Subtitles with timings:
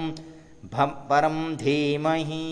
[1.11, 2.45] परं धीमहि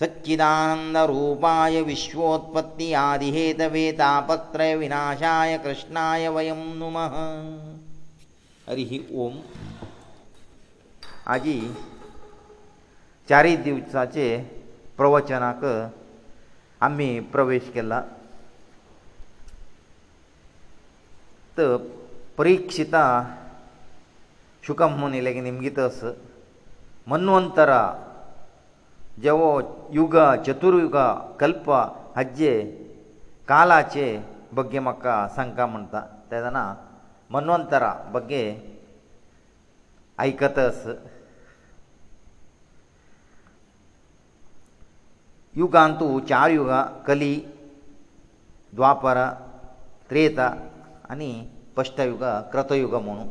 [0.00, 7.16] सच्चिदानन्दरूपाय विश्वोत्पत्ति आदिहेतवे तापत्रय विनाशाय कृष्णाय वयं नुमः
[8.68, 9.38] हरिः ओम्
[11.34, 11.58] आजी
[13.28, 14.26] चारी दिवसाचे
[14.98, 15.60] प्रवचनाक
[16.84, 17.94] ಅಮ್ಮೆ ಪ್ರವೇಶ ಕೆಲ್ಲ
[21.56, 21.82] ತಪ
[22.38, 22.94] ಪರಿಕ್ಷಿತ
[24.66, 26.10] ಶುಕಂ ಮೂನೆಗೆ ನಿಮಗೆ ತಸ
[27.10, 27.70] ಮನ್ನಂತರ
[29.24, 29.40] ಜವ
[29.98, 31.04] ಯuga ಚತುರುಯuga
[31.42, 31.68] ಕಲ್ಪ
[32.22, 32.52] ಅಜ್ಜೆ
[33.50, 34.06] ಕಾಲಾಚೆ
[34.58, 35.06] ಬಗ್ಗೆಮಕ್ಕ
[35.38, 35.94] ಸಂಕಮಂತ
[36.32, 36.58] ತದನ
[37.34, 38.42] ಮನ್ನಂತರ ಬಗ್ಗೆ
[40.28, 40.78] ಐಕತಸ
[45.56, 47.34] युगांतू चार युगां कली
[48.76, 49.16] द्वापर
[50.10, 51.32] त्रेत आनी
[51.76, 52.22] पश्टयुग
[52.52, 53.26] क्रतयुग म्हणून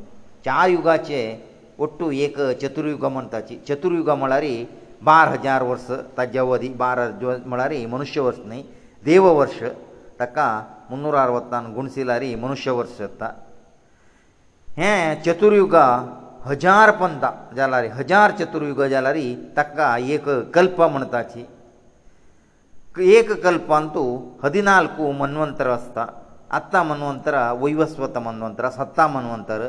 [0.46, 1.20] चार युगाचे
[1.84, 4.46] ओट्टू एक चतुर्युग म्हण ताची चतुर्युग म्हळ्यार
[5.06, 7.00] बार हजार वर्स ताजे अवधी बार
[7.46, 8.64] म्हळ्यार मनुश्य वर्स न्ही
[9.06, 9.60] देव वर्स
[10.20, 10.48] ताका
[10.90, 13.32] मुन्नूर अरवतान गुणसिलार मनुश्य वर्स येता
[14.78, 15.76] हें चतुर्युग
[16.46, 17.26] हजार पंथ
[17.56, 19.18] जाल्यार हजार चतुर्युग जाल्यार
[19.58, 21.46] ताका एक कल्प म्हणटाची
[23.16, 24.02] ಏಕಕಲ್ಪಂತು
[24.44, 25.98] 14 ಮನುಂತರಸ್ತ
[26.58, 29.62] ಅತ್ತ ಮನುಂತರ ವೈವಸ್ವತ ಮನುಂತರ ಸತ್ತ ಮನುಂತರ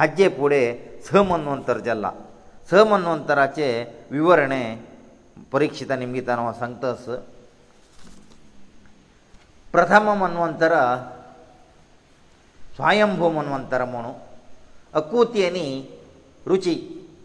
[0.00, 0.60] ಹಜ್ಜೆಪುಡೆ
[1.06, 2.06] ಛ ಮನುಂತರ ಜಲ್ಲ
[2.70, 3.68] ಛ ಮನುಂತರಕೆ
[4.14, 4.60] ವಿವರಣೆ
[5.54, 7.10] ಪರಿಕ್ಷಿತ ನಿಮಗೆನ ಸಂಕ್ತಸ್
[9.76, 10.74] ಪ್ರಥಮ ಮನುಂತರ
[12.78, 14.12] ಸ್ವಯಂಭು ಮನುಂತರ ಮಣು
[15.00, 15.66] ಅಕೂತಿಯನಿ
[16.52, 16.74] ರುಚಿ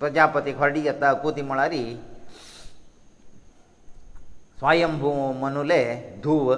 [0.02, 1.84] ಪ್ರಜಾಪತಿ ಹೊರಡಿದ ಅಕೂತಿ ಮಳಾರಿ
[4.62, 5.12] ಸ್ವಯಂಭು
[5.44, 5.80] ಮನುಲೇ
[6.24, 6.50] ಧುವ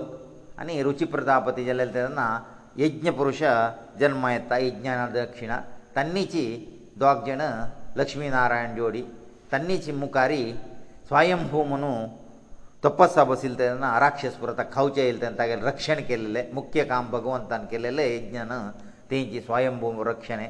[0.62, 2.22] ಅನಿ ರುಚಿ ಪ್ರತಾಪತಿ ಜಲ ತದನ
[2.82, 3.42] ಯಜ್ಞ ಪುರುಷ
[4.02, 5.52] ಜನ್ಮೈ ತೈ ಜ್ಞಾನ ಅದಕ್ಷಿಣ
[5.96, 6.44] ತನ್ನಿಚಿ
[7.02, 7.44] ದ್ವಾಜ ಜನ
[8.00, 9.04] ಲಕ್ಷ್ಮೀನಾರಾಯಣ ಜೋಡಿ
[9.54, 10.42] ತನ್ನಿಚಿ ಮುಕಾರಿ
[11.12, 11.94] ಸ್ವಯಂಭು ಮನು
[12.86, 18.08] তপಸ್ಸು ವಸ ิล ತದನ ಆರಾಕ್ಷಸ ಪ್ರತಾ ಖೌಚೈಲ್ ತನ ತಗ ರಕ್ಷಣೆ ಕೆಳಲೇ ಮುಖ್ಯ ಕಾಂ ಭಗವಂತನ ಕೆಳಲೇ
[18.18, 18.56] ಯಜ್ಞನ
[19.10, 20.48] ತೀಜಿ ಸ್ವಯಂಭು ರಕ್ಷಣೆ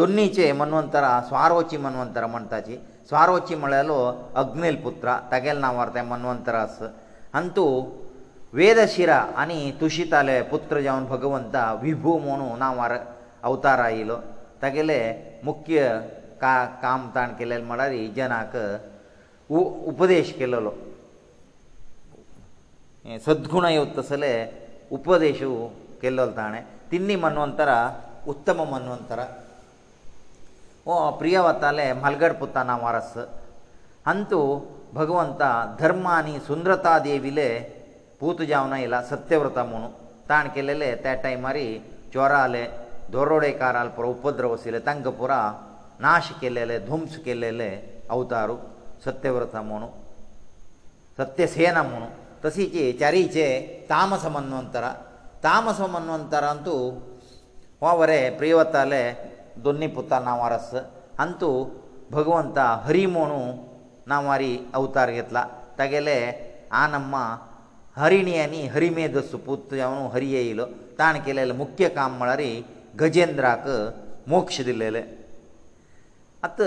[0.00, 2.76] ದುನ್ನೀಚೆ ಮನ್ವಂತರ ಸಾರೋಚಿ ಮನ್ವಂತರ म्हणತಾಚಿ
[3.10, 3.96] ಸ್ವರೋಚ್ಚಿ ಮಳಲೋ
[4.40, 6.84] ಅಗ್ನೈಲ್ ಪುತ್ರ ತಗೆಲ್ 나ಮರ್ಥೆ ಮನ್ನುಂತರಸ್
[7.38, 7.64] ಅಂತೂ
[8.58, 9.12] ವೇದಶಿರ
[9.42, 12.96] ಅನಿ ತುಶಿತಲೆ ಪುತ್ರ ಜಾವ್ನ್ ಭಗವಂತ ವಿಭೂಮೋನೋ 나ಮಾರ್
[13.48, 14.18] ಅವತಾರಾಯಿಲೋ
[14.62, 15.00] ತಗೆಲೆ
[15.48, 15.76] ಮುಖ್ಯ
[16.82, 18.54] ಕಾಂ ತಾಣ केलेल ಮಾರೀ ಜನಾಕ
[19.92, 20.72] ಉಪದೇಶ केलेलो
[23.28, 24.32] ಸದ್ಗುಣ ಯುತ್ತಸಲೆ
[24.98, 25.50] ಉಪದೇಶو
[26.02, 26.60] केलेल ताणे
[26.92, 27.70] ತಿನ್ನಿ ಮನ್ನುಂತರ
[28.32, 29.20] ಉತ್ತಮ ಮನ್ನುಂತರ
[30.88, 33.20] ಓ ಪ್ರಿಯವತale ಮಲಗಡಪುತ್ತಾนามರಸ್
[34.08, 34.40] ಹಂತು
[34.98, 35.42] ಭಗವಂತ
[35.82, 37.48] ಧರ್ಮಾನಿ ಸುಂದರತಾ ದೇವಿಲೇ
[38.20, 39.88] ಪೂತಜಾವನ ಇಲ್ಲ ಸತ್ಯವ್ರತಮೋನು
[40.30, 41.66] ತಾಣಕೆಲ್ಲೆ ಲೇ ತ ಆ ಟೈಮಾರಿ
[42.14, 42.62] ಚೋರale
[43.14, 45.32] ದೊರೊಡೆಕಾರರ ಉಪದ್ರವಸિલે ತಂಗಪುರ
[46.04, 47.70] 나ಶಿಕೆಲ್ಲೆ ಲೇ ಧೂಮ್ಸ್ ಕೆಲ್ಲೆ ಲೇ
[48.14, 48.56] ಅವತಾರು
[49.06, 49.88] ಸತ್ಯವ್ರತಮೋನು
[51.18, 52.08] ಸತ್ಯಸೇನಮೋನು
[52.42, 53.46] ತಸಿ ಜೆ ಚಾರಿ ಜೆ
[53.90, 54.84] ತಾಮಸಮನ್ನಂತರ
[55.46, 56.76] ತಾಮಸಮನ್ನಂತರಂತು
[57.90, 59.02] ಓವರೇ ಪ್ರಿಯವತale
[59.64, 60.70] दोनी पुता नांवार आस
[61.20, 61.48] आंतू
[62.10, 63.44] भगवंत हरी म्हणू
[64.08, 65.46] नांवारी अवतार घेतला
[65.78, 66.14] तागेले
[66.82, 67.16] आनम्म
[67.96, 70.64] हरिणी आनी हरिमेद सुपूत जावन हरी येयलो
[70.98, 72.40] ताण केलेलें मुख्य काम म्हळ्यार
[73.00, 73.68] गजेंद्राक
[74.30, 75.02] मोक्ष दिलेले
[76.44, 76.60] आत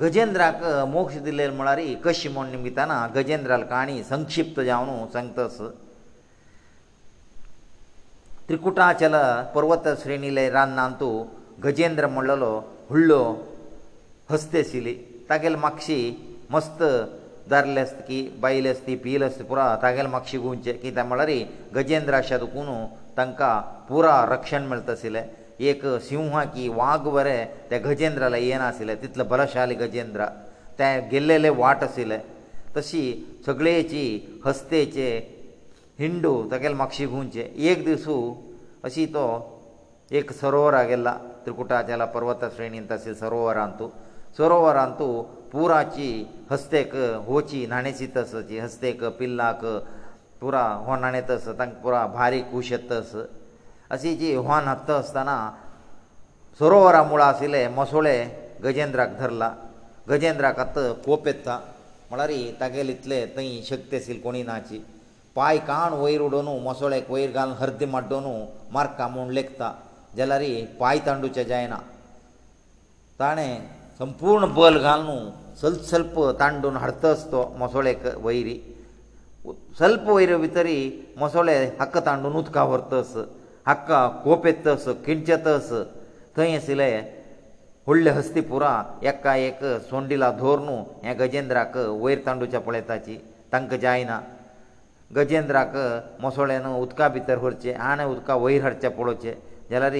[0.00, 5.60] गजेंद्राक मोक्ष दिलेले म्हळ्यार कशी म्हण निमिताना गजेंद्राल काणी संक्षिप्त जावन सांगतस
[8.48, 9.14] त्रिकुटाचल
[9.54, 11.10] पर्वत श्रेणीले रान्नांतू
[11.64, 12.50] गजेंद्र म्हणलो
[12.88, 13.22] हुल्लो
[14.30, 14.94] हस्त आशिल्ली
[15.28, 15.98] तागेले मातशी
[16.50, 16.82] मस्त
[17.50, 21.30] दारले आसता की बायल आसती पील आसता पुरो तागेले मातशी गुंचे कित्याक म्हळ्यार
[21.74, 22.68] गजेंद्र आशा दुखून
[23.16, 25.22] तांकां पुरो रक्षण मेळत आशिल्लें
[25.70, 30.26] एक सिंहा की वाग बरें ते गजेंद्राला येनाशिल्ले तितले बलशाली गजेंद्र
[30.78, 32.18] ते गेल्लेले वाट आशिल्ले
[32.76, 33.02] तशी
[33.46, 34.04] सगळेची
[34.46, 35.08] हस्तेचे
[35.98, 38.22] हिंडू तागेले मातशी गुंचे एक दिसू
[38.84, 39.24] अशी तो
[40.20, 43.86] एक सरोवर गेल्ला ತ್ರಿಕುಟಾಚಲ ಪರ್ವತ ಶ್ರೇಣಿ ಅಂತ ಸಿ ಸರೋವರ ಅಂತು
[44.38, 45.06] ಸರೋವರ ಅಂತು
[45.52, 46.08] ಪೂರಾಚಿ
[46.52, 46.92] ಹಸ್ತೇಕ
[47.30, 49.64] ಹೋಚಿ ನಾಣೆಸಿತಸಚಿ ಹಸ್ತೇಕ ಪಿಲ್ಲಾಕ
[50.42, 50.56] ಪೂರ
[50.86, 53.10] ಹೊನಾಣೆತಸ ತಂಗ ಪೂರ ಭಾರಿ ಕೂಶತಸ
[53.94, 55.30] ಅಸಿ ಜಿ ಹೊನ ಹತ್ತ ಅಸ್ತನ
[56.60, 58.16] ಸರೋವರ ಮೂಳ ಆಸಿಲೆ ಮೊಸೊಳೆ
[58.64, 59.44] ಗಜೇಂದ್ರಕ ಧರ್ಲ
[60.10, 61.48] ಗಜೇಂದ್ರಕ ಅತ್ತ ಕೋಪೆತ್ತ
[62.10, 64.78] ಮಳರಿ ತಗೆಲಿತ್ಲೆ ತೈ ಶಕ್ತಿ ಸಿಲ್ ಕೋಣಿ ನಾಚಿ
[65.36, 68.34] ಪಾಯ್ ಕಾಣ್ ವೈರುಡೋನು ಮೊಸೊಳೆ ಕೋಯಿರ್ ಗಾಲ್ ಹರ್ದಿ ಮಡ್ಡೋನು
[68.76, 69.68] ಮಾರ್ಕ ಮುಂಡ್ಲೆಕ್ತಾ
[70.16, 70.42] जाल्यार
[70.80, 71.76] पांय तांडूचे जायना
[73.20, 73.52] ताणें
[73.98, 75.30] संपूर्ण बल घालून
[75.60, 78.58] सल्प सल्प तांडून हाडतस तो मसोळेक वयरी
[79.78, 80.76] सल्प वयर भितरी
[81.20, 83.14] मसोळे हक्क तांडून उदका व्हरतस
[83.66, 83.92] हक्क
[84.24, 85.72] कोप येतस किंचतस
[86.36, 86.90] थंय आशिल्ले
[87.86, 93.16] व्हडले हस्ती पुरा एका एक सोंडिला धोरनू हे गजेंद्राक वयर तांडूच्या पळयताची
[93.52, 94.20] तांकां जायना
[95.16, 95.76] गजेंद्राक
[96.24, 99.32] मसोळ्यान उदका भितर व्हरचें आनी उदका वयर हाडचें पळोवचें
[99.72, 99.94] जाल्यार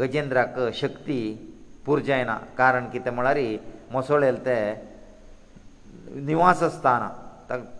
[0.00, 1.18] गजेंद्राक शक्ती
[1.86, 3.38] पुरजाय ना कारण कितें म्हळ्यार
[3.94, 4.58] मसोळेल ते
[6.28, 7.08] निवास आसताना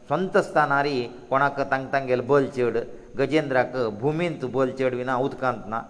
[0.08, 0.86] स्वंत स्थानार
[1.30, 2.76] कोणाक तांकां तांगेलें बल चड
[3.18, 5.80] गजेंद्राक भुमींत बल चड बी ना उदकांत ना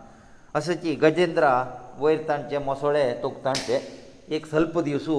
[0.58, 1.50] अशेची गजेंद्रा
[1.98, 3.80] वयर तांचे मसोळे तुक तांचे
[4.36, 5.16] एक सल्प दिवसू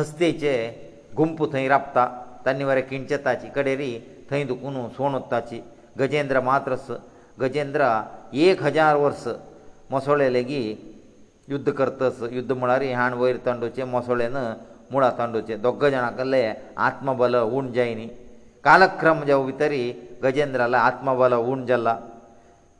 [0.00, 0.54] हस्तेचे
[1.16, 2.06] गुंप थंय राबता
[2.46, 3.90] तांणी वरें किंचताची कडेरी
[4.30, 5.60] थंय दुखून सोण उत्ताची
[6.00, 6.74] गजेंद्र मात्र
[7.40, 7.88] गजेंद्रा
[8.46, 9.24] एक हजार वर्स
[9.90, 14.52] मसोळे लेगीत युध्द करतस युध्द म्हळ्यार हाण वयर तांडोवचे मसोळे न
[14.92, 16.42] मुळा तांडोवचे दोग जाणां कल्ले
[16.86, 18.06] आत्मबल उण जायनी
[18.64, 19.80] कालक्रम जे भितरी
[20.22, 21.96] गजेंद्राला आत्मबल उण जाला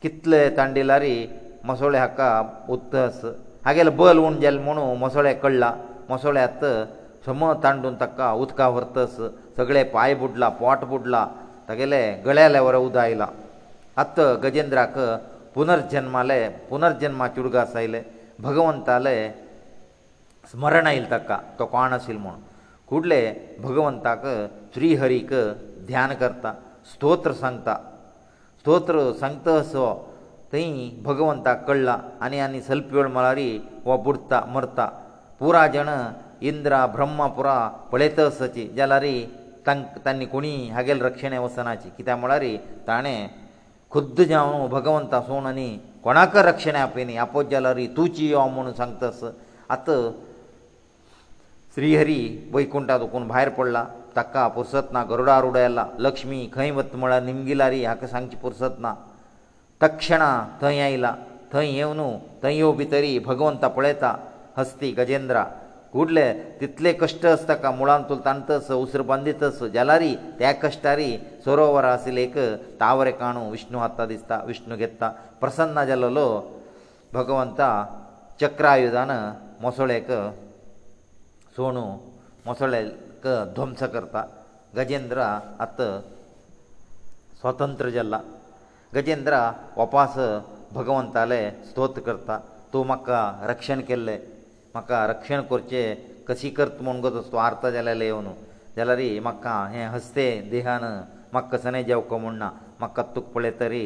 [0.02, 1.16] कितले तांडिलारी
[1.64, 2.30] मसोळे हाका
[2.74, 3.20] उत्तस
[3.66, 5.72] हागेले बल उण जाले म्हणू मसोळे कळ्ळा
[6.08, 6.64] मसोळ्यात
[7.26, 9.16] सम तांडून ताका उदका व्हरतस
[9.56, 11.26] सगळे पांय बुडला पोट बुडला
[11.68, 13.26] तागेले गळ्याल्या वर उदक आयला
[14.02, 14.98] आत गजेंद्राक
[15.54, 18.00] पुनर्जन्माले पुनर्जन्मा चुडगास आयले
[18.46, 19.16] भगवंताले
[20.50, 22.34] स्मरण आयलें ताका तो कोण आशिल्लो म्हूण
[22.90, 23.20] फुडले
[23.66, 24.22] भगवंताक
[24.74, 25.30] श्रीहरीक
[25.90, 26.50] ध्यान करता
[26.92, 27.74] स्तोत्र सांगता
[28.60, 29.86] स्तोत्र सांगता असो
[30.52, 30.74] थंय
[31.06, 33.50] भगवंताक कळ्ळां आनी आनी सल्पिवळ म्हळ्यारी
[33.84, 34.86] वो बुडता मरता
[35.40, 35.88] पुरा जण
[36.50, 37.56] इंद्रा ब्रह्मा पुरा
[37.92, 39.06] पळयतसाची जाल्यार
[39.66, 42.44] तांक तांणी कोणी हागेल रक्षणे वचनाची कित्याक म्हळ्यार
[42.88, 43.43] ताणें
[43.94, 45.66] खुद्द जावन भगवंत आसूं आनी
[46.04, 49.22] कोणाक रक्षण आपयनी आपोज्यालरी तूची यो म्हूण सांगतास
[49.74, 49.90] आत
[51.74, 52.18] श्रीहरी
[52.52, 53.84] वैकुंठांत वचून भायर पडला
[54.16, 58.94] ताका पुरसत ना गरुडार उडयला लक्ष्मी खंय वत म्हळ्यार निमगिलारी हाका सांगची पुरसत ना
[59.82, 60.28] तक्षणा
[60.62, 61.14] थंय आयला
[61.52, 62.02] थंय येवन
[62.42, 64.14] थंय येव भितरी भगवंत पळयता
[64.56, 65.44] हस्ती गजेंद्रा
[65.94, 66.22] कुडले
[66.60, 71.10] तितले कश्ट आसा ताका मुळांत तांतस उसर बांदितस जालारी त्या कश्टारी
[71.44, 72.38] सरोवर आशिल्ले एक
[72.80, 75.08] तावरे काणू विष्णू हाता दिसता विष्णू घेता
[75.40, 76.26] प्रसन्न जाल्लो
[77.12, 77.60] भगवंत
[78.40, 79.10] चक्रायुधान
[79.60, 80.10] मोसळेक
[81.56, 81.84] सोणू
[82.46, 84.24] मोसळेक ध्वंस करता
[84.76, 85.18] गजेंद्र
[85.66, 85.82] आत
[87.40, 88.20] स्वतंत्र जाला
[88.94, 89.40] गजेंद्र
[89.86, 90.18] उपास
[90.74, 92.38] भगवंताले स्तोत्र करता
[92.72, 94.18] तूं म्हाका रक्षण केल्लें
[94.76, 95.80] ಮಕ್ಕ ರಕ್ಷಣೆ ಕುರ್ಚೆ
[96.28, 98.32] ಕಸಿಕರ್ತ ಮೊಂದು ತಸ್ವ ಅರ್ಥ ಜಲ ಲೇವನು
[98.76, 99.44] ಜಲರಿ ಮಕ್ಕ
[99.94, 100.84] ಹсте ದೇಹನ
[101.36, 102.42] ಮಕ್ಕ ಸನೇ ಜೊಕ್ಕ ಮಣ್ಣ
[102.82, 103.84] ಮಕ್ಕ ತುಪ್ಪಳೆ ತರಿ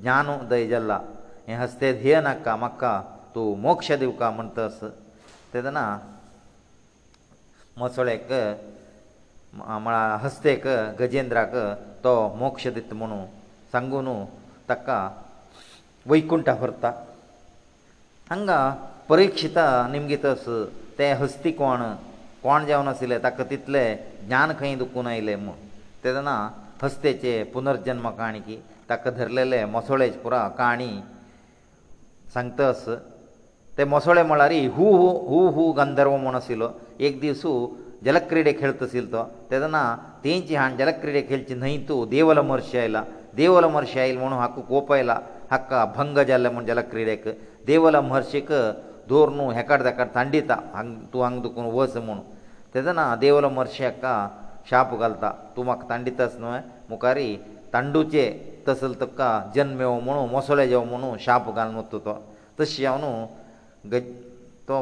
[0.00, 0.92] ಜ್ಞಾನೋ ದೈಜಲ್ಲ
[1.46, 2.28] ಹೆ ಹсте ದೇಹನ
[2.64, 2.82] ಮಕ್ಕ
[3.36, 4.76] तू मोक्ष दिवका म्हणतोस
[5.52, 5.82] तेdna
[7.80, 8.28] मोसळेक
[9.74, 10.52] आमळा हस्ते
[11.00, 11.54] ಗజేంద్రಕ
[12.04, 12.12] तो
[12.42, 13.20] मोक्ष दित्मونو
[13.72, 14.16] सांगونو
[14.70, 14.88] தக்க
[16.10, 16.84] ವೈಕುಂಠ ವರ್ತ
[18.32, 18.50] ಹಂಗ
[19.08, 20.44] परिक्षिता निमगितस
[20.98, 21.82] ते हस्ती कोण
[22.44, 23.82] कोण जावन आशिल्ले ताका तितले
[24.26, 25.54] ज्ञान खंय दुखून आयले म्हूण
[26.04, 26.36] तेदना
[26.82, 28.56] हस्तेचे पुनर्जन्म काणकी
[28.88, 30.90] ताका धरलेले मसोळेच पुरो काणी
[32.34, 32.82] सांगतस
[33.78, 36.68] ते मसोळे म्हळ्यार हू हू हू हू गंधर्व म्हूण आशिल्लो
[37.06, 37.52] एक दिसू
[38.04, 39.82] जलक्रिडे खेळत आशिल्लो तो तेदना
[40.24, 43.04] तेंची हाण जलक्रिडे खेळची न्हय तूं देवल मर्शी आयला
[43.36, 45.18] देवल मर्शी आयल म्हणून हाका कोप आयला
[45.50, 47.28] हाका भंग जाल्ले म्हूण जलक्रिडेक
[47.66, 48.50] देवल महर्शीक
[49.08, 52.18] दोर न्हू हेकाड तेकाड थांडिता हांग तूं हांग दुखून वच म्हूण
[52.74, 54.14] तेदना देवलो मर्शी हाका
[54.70, 56.52] शाप घालता तूं म्हाका थांडितास न्हू
[56.90, 57.28] मुखारी
[57.72, 58.24] तांडूचे
[58.68, 62.18] तसल तुका जन्म येवो म्हणू मोसळे येवो म्हणू शाप घालून वता तो
[62.60, 63.20] तशें हांव न्हू
[63.92, 64.02] गज
[64.68, 64.80] तो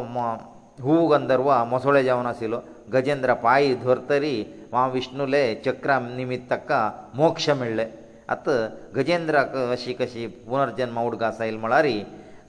[0.83, 2.59] हू गंधर्व मोसळे जावन आशिल्लो
[2.93, 4.37] गजेंद्र पायी धरतरी
[4.73, 6.81] वा विष्णुले चक्रा निमित्ताका
[7.15, 7.87] मोक्ष मेळ्ळे
[8.35, 8.57] आतां
[8.97, 12.03] गजेंद्राक अशी कशी पुनर्जन्म उडगास आयल म्हळ्यारी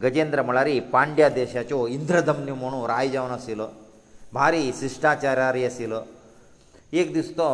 [0.04, 3.68] गजेंद्र म्हळ्यार पांड्या देशाच्यो इंद्रधम्य म्हणून राय जावन आशिल्लो
[4.34, 6.00] भारी शिश्टाचारी आशिल्लो
[7.02, 7.48] एक दीस तो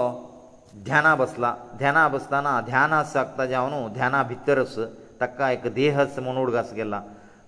[0.85, 4.75] ध्याना बसला ध्याना बसतना ध्यानास साकता जावन ध्याना भितरच
[5.21, 7.01] ताका एक देहस म्हणून उडगास गेला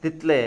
[0.04, 0.42] तितले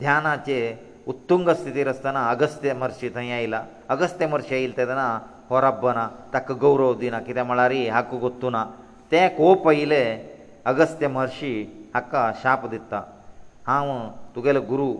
[0.00, 0.60] ध्यानाचे
[1.08, 5.08] उत्तुंग स्थितीर आसतना अगस्त्य मर्शी थंय आयला अगस्त्य मर्शी येयला तेदना
[5.50, 8.64] हो रब्बो ना ताका गौरव दिना कित्याक म्हळ्यार हाका गोत्तू ना
[9.12, 10.04] ते कोप पयले
[10.72, 11.52] अगस्त्य महर्शी
[11.94, 13.00] हाका शाप दिता
[13.66, 13.88] हांव
[14.34, 14.92] तुगेलो गुरू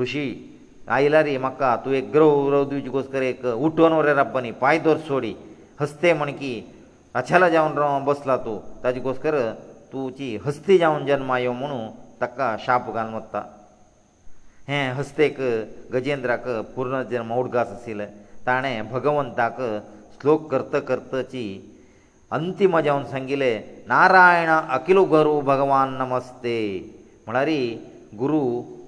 [0.00, 0.24] ऋषी
[0.96, 4.96] आयला रे म्हाका तूं एक ग्रह उरव दिवचे कोसकर एक उठोवन वरे रब्बानी पांय दर
[5.08, 5.34] सोडी
[5.80, 6.52] हस्ते म्हण की
[7.20, 9.34] अछाला जावन रो बसला तूं ताजे कोसकर
[9.92, 11.78] तुजी हस्ती जावन जल्मा यो म्हणू
[12.20, 13.40] ताका शाप घालून वता
[14.68, 15.36] हें हस्तेक
[15.92, 18.06] गजेंद्राक पूर्ण जल्म उडगास आशिल्ले
[18.46, 19.60] ताणें भगवंताक
[20.20, 21.46] श्लोक करत करताची
[22.38, 23.60] अंतीम जावन सांगिल्लें
[23.92, 26.58] नारायण अखिल गुरू भगवान नमस्ते
[27.26, 27.48] म्हळ्यार
[28.20, 28.40] गुरू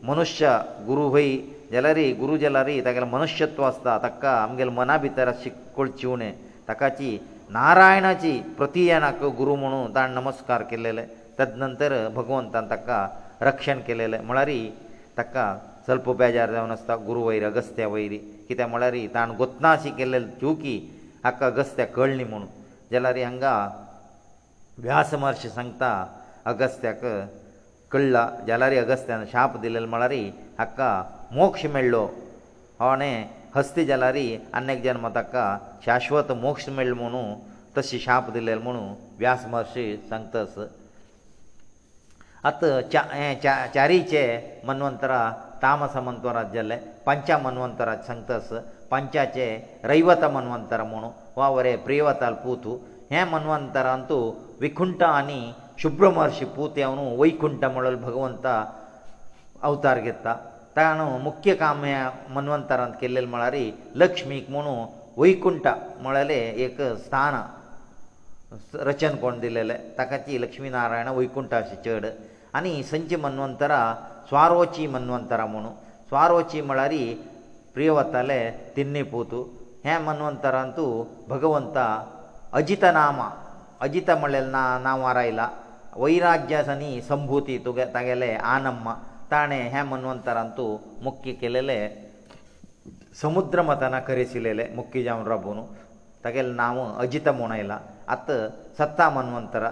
[0.08, 0.50] मनुश्य
[0.86, 1.28] गुरू व्हय
[1.72, 6.30] जाल्यार गुरू जाल्यार तागेलें मनुश्यत्व आसता ताका आमगेले मना भितर शिकोळ चिवणे
[6.68, 7.10] ताकाची
[7.54, 11.02] नारायणाची प्रतियेनाक गुरू म्हणून ताणें नमस्कार केलेले
[11.38, 13.00] तेज नंतर भगवंतान ताका
[13.42, 14.50] रक्षण केलेले म्हळ्यार
[15.18, 15.46] ताका
[15.84, 20.78] स्वल्प बेजार जावन आसता गुरू वयर अगस्त्या वयरी कित्याक म्हळ्यार ताणें गोतनाशी केल्लेले चिवकी
[21.24, 22.44] हाका अगस्त्या कळ्ळी म्हूण
[22.92, 23.52] जाल्यार हांगा
[24.82, 25.92] व्यास महर्शी सांगता
[26.50, 27.04] अगस्त्याक
[27.94, 28.16] ಕಳ್ಳ
[28.48, 30.24] ಜಲರಿ ಅಗಸ್ತನ ಶಾಪ ದಿಲ್ಲಲ್ ಮಲರಿ
[30.64, 30.80] ಅಕ್ಕ
[31.36, 32.04] ಮೋಕ್ಷಮೇಲ್ಲೋ
[32.88, 33.12] ಆನೆ
[33.56, 34.26] ಹಸ್ತಿ ಜಲರಿ
[34.58, 35.36] ಅನ್ಯ ಜನ್ಮದಕ
[35.86, 37.22] ಶಾಶ್ವತ ಮೋಕ್ಷಮೇಲ್ಲಮುನು
[37.74, 38.84] ತಸಿ ಶಾಪ ದಿಲ್ಲಲ್ಮುನು
[39.20, 40.54] ವ್ಯಾಸ್ಮರ್ಷಿ ಸಂತಸ
[42.48, 42.60] ಅತ
[42.92, 43.00] ಚಾ
[43.74, 44.22] ಚಾರಿಚೆ
[44.68, 45.14] ಮನುವಂತರ
[45.62, 48.48] ತಾಮಸಮಂತ ವರಾಜಲ್ಲೆ ಪಂಚಮ ಮನುವಂತರ ಚಂತಸ
[48.92, 49.48] ಪಂಚಾಚೆ
[49.90, 52.72] ರೈವತ ಮನುವಂತರಮುನು ವಾವರೇ ಪ್ರೀವತಲ್ ಪೂತು
[53.12, 54.18] ಹೇ ಮನುವಂತರಂತು
[54.62, 55.40] ವಿಕುಂಟಾ ಅನಿ
[55.82, 58.46] ಸುಬ್ರಹ್ಮಣ್ಯ ಪೂತೆಯವನು ವೈಕುಂಠ ಮೊಳಲ ಭಗವಂತ
[59.68, 60.28] ಅವತಾರ್ ಗೆತ್ತ
[60.76, 61.94] ತಾನ ಮುಖ್ಯ ಕಾರ್ಯ
[62.36, 63.64] ಮನುವಂತರಂತ ಕೆಲ್ಲೆಲ್ ಮಳಾರಿ
[64.02, 64.74] ಲಕ್ಷ್ಮೀಕ್ ಮೊನು
[65.22, 65.64] ವೈಕುಂಠ
[66.04, 67.36] ಮೊಳಲೆ ಏಕ ಸ್ಥಾನ
[68.88, 72.04] ರಚನ್ ಕೊಂಡಿಲೆಲೆ ತಕತ್ತಿ ಲಕ್ಷ್ಮೀನಾರಾಯಣ ವೈಕುಂಠಾಶಿ ಚೇಡ
[72.58, 73.72] ಅನಿ ಇಸಂಜಿ ಮನುವಂತರ
[74.30, 75.70] ಸಾರೋಚಿ ಮನುವಂತರ ಮೊನು
[76.10, 77.02] ಸಾರೋಚಿ ಮಳಾರಿ
[77.76, 78.40] ಪ್ರಿಯವತಲೆ
[78.76, 79.40] ತಿನ್ನಿಪೂತು
[79.86, 80.86] ಹೇ ಮನುವಂತರಂತು
[81.34, 81.78] ಭಗವಂತ
[82.60, 83.18] ಅಜಿತನಾಮ
[83.86, 85.48] ಅಜಿತ ಮೊಳೆಲ್ ನಾ ನಾರೈಲಾ
[86.02, 87.56] ವೈರಾಗ್ಯಸನಿ ಸಂಭೂತಿ
[87.96, 88.88] ತಗೆಲೇ ಆನಮ್ಮ
[89.32, 90.64] ತಾನೆ ಹೇಮ ಅನ್ನುವಂತರಂತು
[91.06, 91.78] ಮುಖ್ಯ ಕೆಲೇ
[93.22, 95.62] ಸಮುದ್ರ ಮತನ ಕರೆಸಿಲೇ ಮುಖ್ಯ ಜಾನುರ ಬೋನು
[96.24, 97.72] ತಗೆಲ್ ನಾಮ ಅಜಿತ ಮೋನೈಲ
[98.14, 98.28] ಅತ
[98.78, 99.66] ಸತ್ತಾ ಮನುವಂತರ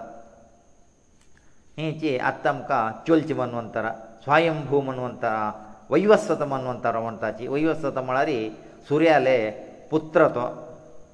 [1.78, 3.86] ನೀಚ ಅತ್ತಮ್ ಕಾ ಚುಲ್ಚ ಮನುವಂತರ
[4.24, 5.34] ಸ್ವಯಂಭೂ ಮನುವಂತರ
[5.92, 8.38] ವೈವಸ್ವತಮ ಅನ್ನುವಂತ ರವಂತಾಚಿ ವೈವಸ್ವತ ಮಳರಿ
[8.88, 9.36] ಸೂರ್ಯಾಲೆ
[9.90, 10.46] ಪುತ್ರತೋ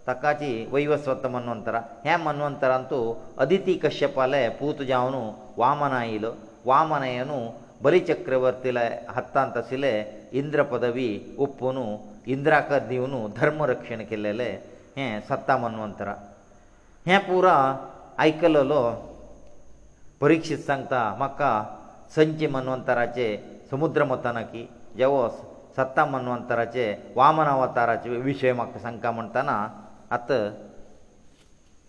[0.06, 2.98] ಸತ್ತಾಚಿ ವೈವಸ್ವತ್ತಮ ಅನ್ನುವಂತರ हेम ಅನ್ನುವಂತರಂತು
[3.42, 5.20] ಅದಿತಿ ಕಶ್ಯಪale ಪೂತ ಜಾವನು
[5.62, 6.32] ವಾಮನಾಯಿಲೋ
[6.70, 7.38] ವಾಮನಯನು
[7.84, 8.78] ಬಲಿ ಚಕ್ರವರ್ತಿಲ
[9.16, 9.92] ಹತ್ತಂತ ಸಿಲೆ
[10.40, 11.08] ಇಂದ್ರ ಪದವಿ
[11.44, 11.84] ಉಪ್ಪುನು
[12.34, 14.50] ಇಂದ್ರಕಾದಿಯುನು ಧರ್ಮ ರಕ್ಷಣಕೆ ಲೇ
[14.98, 16.10] ಹೇ ಸತ್ತಾಮ ಅನ್ನುವಂತರ
[17.08, 17.46] ಹೇ ಪೂರ
[18.28, 18.82] ಐಕಲ ಲೋ
[20.24, 20.92] ಪರಿಕ್ಷಿತ ಸಂತ
[21.22, 21.40] ಮಕ್ಕ
[22.16, 23.28] ಸಂಚೆಮ ಅನ್ನುವಂತರಚೆ
[23.72, 24.62] ಸಮುದ್ರಮತನಕಿ
[25.00, 25.40] ಜವಸ್
[25.78, 26.86] ಸತ್ತಾಮ ಅನ್ನುವಂತರಚೆ
[27.20, 27.90] ವಾಮನ ಅವತಾರ
[28.30, 29.50] ವಿಷಯಮಕ್ಕ ಸಂಕಮಂತನ
[30.16, 30.32] ಅತ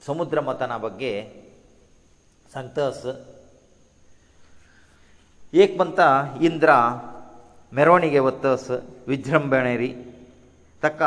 [0.07, 1.11] ಸಮುದ್ರ ಮತನ ಬಗ್ಗೆ
[2.53, 3.01] ಸಂತಸ
[5.61, 5.99] ಏಕ್ ಮಂತ
[6.47, 6.71] ಇಂದ್ರ
[7.77, 8.65] ಮೆರವಣಿಗೆ ವತ್ತಸ
[9.11, 9.89] ವಿಜೃಂಭಣೆರಿ
[10.83, 11.01] ತಕ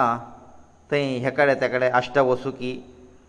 [0.91, 2.73] ತೈ ಹೆಕಡೆ ತಕಡೆ ಅಷ್ಟವಸುಕಿ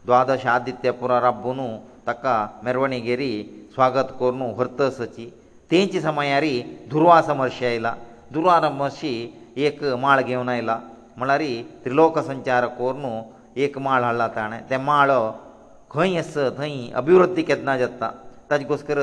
[0.07, 1.67] ದ್ವಾದಶ ಆದಿತ್ಯ ಪುರರಬ್ಬುನು
[2.07, 2.25] ತಕ
[2.65, 3.31] ಮೆರವಣಿಗೆರಿ
[3.73, 5.25] ಸ್ವಾಗತ ಕೋರ್ನು ಹೊರ್ತಸಚಿ
[5.71, 6.53] ತೇಂಚಿ ಸಮಯಾರಿ
[6.91, 7.87] ದುರ್ವಾಸ ಮರ್ಷಿ ಆಯಿಲ
[8.35, 9.11] ದುರ್ವಾರ ಮರ್ಷಿ
[9.65, 10.71] ಏಕ ಮಾಳ ಗೆವನ ಆಯಿಲ
[11.21, 11.51] ಮಳರಿ
[11.83, 13.13] ತ್ರಿಲೋಕ ಸಂಚಾರ ಕೋರ್ನು
[13.57, 15.11] एक माळ हाडला ताणें तें माळ
[15.91, 18.09] खंय आस थंय अभिवृद्धी केन्ना जाता
[18.49, 18.99] ताजे घोसकर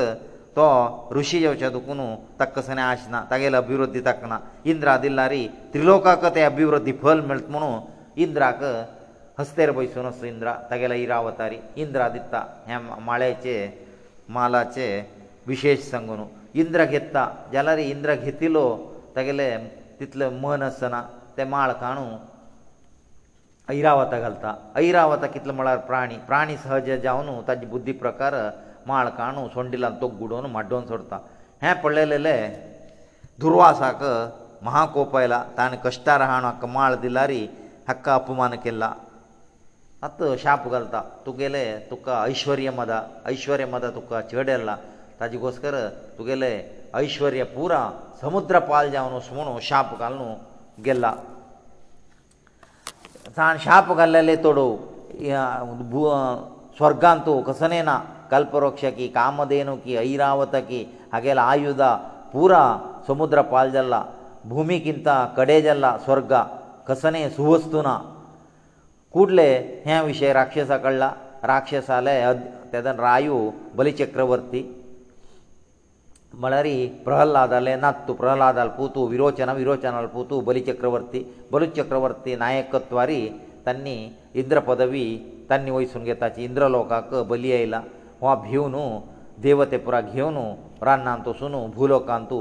[0.55, 0.67] तो
[1.15, 1.99] ऋशी येवच्या दुखून
[2.39, 4.37] ताका कसो आश ना तागेले अभिवृद्धी ताका ना
[4.71, 7.79] इंद्रा दिल्लारी त्रिलोकाक ते अभिवृद्धी फल मेळत म्हणून
[8.21, 8.63] इंद्राक
[9.39, 13.55] हस्तेर बसून असो इंद्रा तागेले इरावतारी इंद्रा दिता हे माळ्याचे
[14.35, 14.87] मालाचे
[15.47, 16.23] विशेश सांगून
[16.61, 18.65] इंद्र घेता जाल्यार इंद्र घेतिल्लो
[19.15, 19.55] तागेले
[19.99, 21.01] तितले मन आसना
[21.37, 22.05] ते माळ काणू
[23.75, 24.45] ಐರಾವತ ಗಲ್ತ
[24.85, 28.35] ಐರಾವತ ಕಿತ್ಲ ಮಳಾರ ಪ್ರಾಣಿ ಪ್ರಾಣಿ ಸಹಜ ಜಾವನು ತಾದಿ ಬುದ್ಧಿ ಪ್ರಕಾರ
[28.91, 31.15] ಮಾಳ್ಕಾನು ಸೋಂಡಿಲನ್ ತೊಗ್ಗುಡೋನು ಮಡ್ಡೋನ್ ಸೋರ್ತ
[31.63, 32.37] ಹಾ ಪೊಳ್ಳೆಲೆ
[33.41, 34.03] ದುರ್ವಾಸಾಕ
[34.67, 37.41] ಮಹಾಕೋಪೈಲ ತಾನ ಕಷ್ಟಾ ರಹಾನು ಅಕ ಮಾಳ್ದಿಲಾರಿ
[37.89, 38.85] ಹಕ್ಕಾ ಅಪಮಾನಕೆಲ್ಲ
[40.07, 40.95] ಅತ್ತು ಶಾಪ ಗಲ್ತ
[41.25, 42.93] ತುಗೆಲೆ ತುಕ್ಕ ಐಶ್ವರ್ಯ ಮದ
[43.35, 44.71] ಐಶ್ವರ್ಯ ಮದ ತುಕ್ಕ ಚೇಡೆಲ್ಲ
[45.19, 45.77] ತಾದಿ ಗೋಸ್ಕರ
[46.17, 46.51] ತುಗೆಲೆ
[47.05, 47.79] ಐಶ್ವರ್ಯ پورا
[48.23, 50.29] ಸಮುದ್ರಪಾಲ್ ಜಾವನು ಸುણો ಶಾಪ ಗಲ್ನು
[50.85, 51.11] ಗೆಲ್ಲಾ
[53.35, 54.67] தான் ಶಾಪ್ ಗಲ್ಲೆ ಲೇ ತೊಡು
[55.69, 55.85] ಒಂದು
[56.77, 57.91] ಸ್ವರ್ಗ ಅಂತ ಒಂದಸನೇನ
[58.33, 60.81] ಕಲ್ಪರೋಕ್ಷಕೀ ಕಾಮದೇನೋಕೀ ಐರಾವತಕೀ
[61.13, 61.83] ಹಾಗೇ ಲಾಯುದ
[62.33, 62.61] پورا
[63.09, 63.95] ಸಮುದ್ರಪಾಲ್ಜಲ್ಲ
[64.51, 66.33] ಭೂಮಿಗಿಂತ ಕಡೆಜಲ್ಲ ಸ್ವರ್ಗ
[66.89, 67.89] ಕಸನೇ ಸುವಸ್ತುನ
[69.13, 69.47] ಕೂಟಲೇ
[70.09, 71.09] ವಿಷಯ ರಾಕ್ಷಸಕಳ್ಳಾ
[71.51, 72.15] ರಾಕ್ಷಸ ಆಲೇ
[72.71, 73.37] ತದನ ರಾಯು
[73.77, 74.61] ಬಲಿ ಚಕ್ರವರ್ತಿ
[76.41, 76.65] म्हळ्यार
[77.05, 83.27] प्रहलादाले नात तूं प्रहलादाल पुतू विरोचना विरोचनाल पुतू बलिचक्रवर्ती बलिचक्रवर्ती नायकत्वारी
[83.65, 83.95] तांणी
[84.41, 85.05] इंद्र पदवी
[85.49, 87.79] तांणी वयसून घेताची इंद्रलोकाक बली आयला
[88.21, 88.75] हो भिवन
[89.43, 90.37] देवतेपुराक घेवन
[90.83, 92.33] रान्नांत वसून भूलोकांत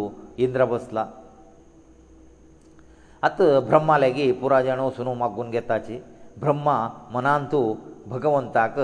[0.47, 1.07] इंद्र बसला
[3.26, 5.99] आत ब्रह्मा लेगीत पुरा जाण वसून मागून घेताची
[6.41, 6.76] ब्रह्मा
[7.12, 7.62] मनांतू
[8.09, 8.79] भगवंताक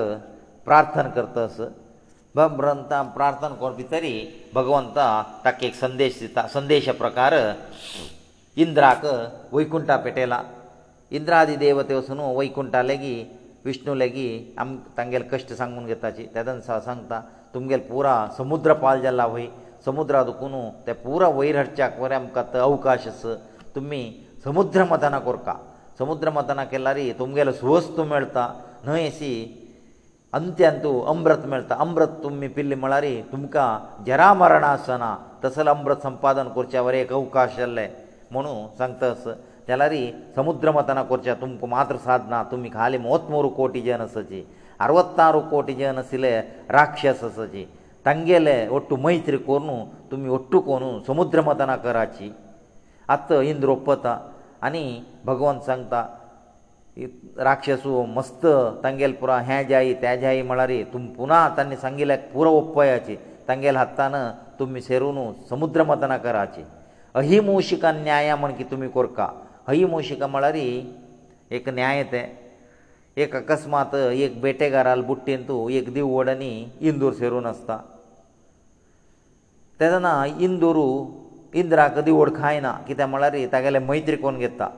[0.66, 1.61] प्रार्थना करतास
[2.36, 4.12] ब्रंथा प्रार्थना करपी तरी
[4.54, 4.92] भगवंत
[5.44, 7.34] ताका एक संदेश दिता संदेश प्रकार
[8.64, 9.04] इंद्राक
[9.54, 10.38] वैकुंठा पेटयला
[11.18, 17.20] इंद्रादी देवते वचून वैकुंठा लेगीत विष्णू लेगीत आम तांगेले कश्ट सांगून घेताची तेदंत सांगता
[17.54, 19.46] तुमगेले पुरा समुद्र पाल जाला वय
[19.84, 20.54] समुद्रा दुखून
[20.86, 23.22] ते पुरा वयर हाडच्याक बरें आमकां तो अवकाश आस
[23.74, 24.02] तुमी
[24.44, 25.54] समुद्र मतना कोरता
[25.98, 28.46] समुद्र मतना केल्यार तुमगेलो सुवस्त मेळता
[28.86, 29.32] न्हय अशी
[30.38, 33.56] ಅಂತೆಂತು ಅಮೃತ ಮಲ್ತ ಅಮೃತ ತುಮ್ಮಿ ಪಿಲ್ಲಿ ಮಳಾರಿ ತುಮ್ಕ
[34.06, 35.06] ಜರ ಮರಣಾಸನ
[35.42, 37.84] ತಸಲ ಅಮೃತ ಸಂಪಾದನ ಕುರ್ಚಿಯ ವರೆಕ ಅವಕಾಶalle
[38.34, 39.24] ಮನವು ಸಂತಸ
[39.66, 40.00] ತಲಾರಿ
[40.36, 44.40] ಸಮುದ್ರ ಮತನ ಕುರ್ಚಾ ತುಮ್ಕು ಮಾತ್ರ ಸಾಧನ ತುಮಿ ಖಾಲಿ 33 ಕೋಟಿ ಜನಸಜಿ
[44.88, 46.32] 66 ಕೋಟಿ ಜನಸિલે
[46.76, 47.64] ರಾಕ್ಷಸಸಜಿ
[48.08, 49.76] ತಂಗೆಲೆ ಒಟ್ಟು ಮೈತ್ರಿಕೋರುನು
[50.10, 52.30] ತುಮಿ ಒಟ್ಟು ಕೋನು ಸಮುದ್ರ ಮತನ ಕರಾಚಿ
[53.16, 54.06] ಅತ್ತ ಇಂದ್ರೋಪತ
[54.68, 54.84] ಅನಿ
[55.30, 56.02] ભગવાન ಹೇಳ್ತಾ
[57.00, 58.44] राक्षसो मस्त
[58.82, 63.16] तांगेल पुरो हे जायी ते जायी म्हळ्यार तुम पुना तांणी सांगिल्ले पुरो उपायाची
[63.49, 64.14] तांगेल हातान
[64.58, 65.20] तुमी सेरून
[65.50, 66.62] समुद्र मतना कराची
[67.20, 69.28] अहिमुशिका न्याय म्हण की तुमी कोरका
[69.66, 70.55] अहिमुशिका म्हळ्यार
[71.57, 72.22] एक न्याय ते
[73.22, 76.52] एक अकस्मात एक बेटेगाराल बुट्टेन तूं एक दिवड आनी
[76.88, 77.78] इंदूर सेरून आसता
[79.81, 80.87] तेदना इंदुरू
[81.61, 84.68] इंद्राक दिवड खायना कित्याक म्हळ्यार तागेले मैत्री कोण घेता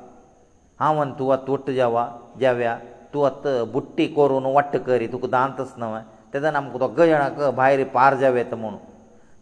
[0.80, 2.06] हांव आनी तूं आतां वट्ट जेवा
[2.40, 2.76] जेव्या
[3.12, 5.98] तूं आतां बुट्टी करून वट्ट करी तुका दांत आसना
[6.34, 8.78] तेदान आमकां दोगां जाणांक भायर पार जावं येता म्हणून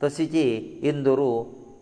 [0.04, 0.42] तशीची
[0.88, 1.28] इंदोरू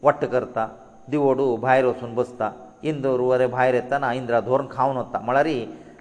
[0.07, 0.67] वट्ट करता
[1.11, 2.51] दिवडू भायर वचून बसता
[2.91, 5.49] इंदोर वरें भायर येताना इंद्रा धोरण खावन वता म्हळ्यार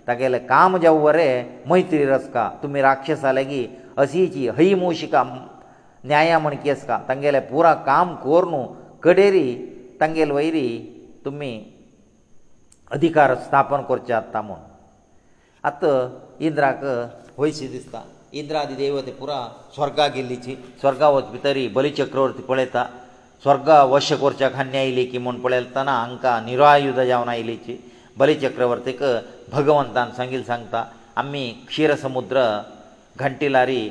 [0.08, 3.62] तागेलें काम जावं वरें मैत्री रसका तुमी राक्षस जाले की
[4.04, 5.24] अशीची हयी मुशिका
[6.08, 8.64] न्याया म्हण केस का तांगेलें पुरा काम कोर न्हू
[9.04, 9.48] कडेरी
[10.02, 10.68] तांगेले वयरी
[11.26, 11.52] तुमी
[12.96, 14.58] अधिकार स्थापन करचे आसता म्हूण
[15.70, 15.94] आतां
[16.48, 16.82] इंद्राक
[17.40, 18.02] वयशी दिसता
[18.42, 19.38] इंद्रादी देव ते पुरा
[19.76, 22.86] स्वर्गा गेल्लीची स्वर्गा वचपी तरी बलीचक्रवर्ती पळयता
[23.44, 27.76] स्वर्गा वश करच्या खान्य आयली की म्हूण पळयताना हांकां निरायुद जावन आयलीची
[28.18, 29.04] बलीचक्रवर्तीक
[29.52, 30.84] भगवंतान सांगिल्ले सांगता
[31.18, 32.44] आमी क्षीर समुद्र
[33.20, 33.90] घंटी लारी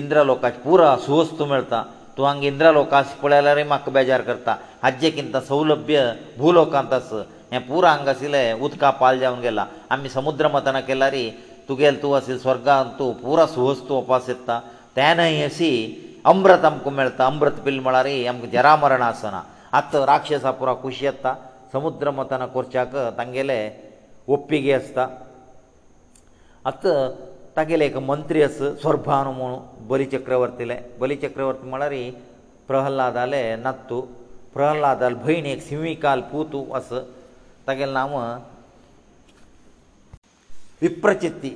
[0.00, 1.82] इंद्र लोकाची पुरा सुवस्त मेळटा
[2.16, 7.22] तूं हांगा इंद्र लोकास पळयल्यारय म्हाका बेजार करता हाजे किंत सौलभ्य भूलोकांत आसा
[7.54, 9.60] ಯಾ ಪೂರ ಅಂಗಸિલે ಉತ್ಕಾಪಾಳ ಜонಗೆಲ್ಲ
[9.94, 11.22] ಅಮಿ ಸಮುದ್ರ ಮತನಕೆಲ್ಲರಿ
[11.68, 14.50] ತುಗೆಲ್ತು ಅಸಿ ಸ್ವರ್ಗಂತು ಪೂರ ಸುಹಸ್ತು ಉಪಾಸಿತ್ತ
[14.96, 15.70] ತಾನೈಸಿ
[16.30, 19.36] ಅಮೃತಂ ಕುಮೆಳ್ತಾ ಅಮೃತ ಪಿಲ್ ಮಳಾರಿ ಯಂ ಜರ ಮರಣಾಸನ
[19.78, 21.26] ಅತ ರಾಕ್ಷಸಾ ಪೂರ ಖುಷಿಯತ್ತ
[21.74, 23.58] ಸಮುದ್ರ ಮತನ ಕೊರ್ಚಾಕ ತಂಗೆಲೆ
[24.36, 24.98] ಒಪ್ಪಿಗೆಯಸ್ತ
[26.70, 26.84] ಅತ
[27.56, 29.58] ತಗೆಲೇಕ ಮಂತ್ರಿಯಸ್ ส র্বಾನಮನು
[29.90, 32.02] ಬಲಿ ಚಕ್ರವರ್ತಿಲೇ ಬಲಿ ಚಕ್ರವರ್ತಿ ಮಳಾರಿ
[32.68, 33.98] ಪ್ರಹ್ಲಾದಾಲೆ ನತ್ತು
[34.56, 36.90] ಪ್ರಹ್ಲಾದಲ್ ಭೈನಿಕ್ ಸಿಂಹಿಕಾಲ್ ಪೂತು ಆಸ
[37.68, 38.12] ತಕೇಲ ನಾಮ
[40.84, 41.50] ವಿಪ್ರಚಿತ್ತಿ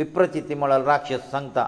[0.00, 1.58] ವಿಪ್ರಚಿತ್ತಿ ಮೊಳಲ ರಾಕ್ಷಸ ಸಂತ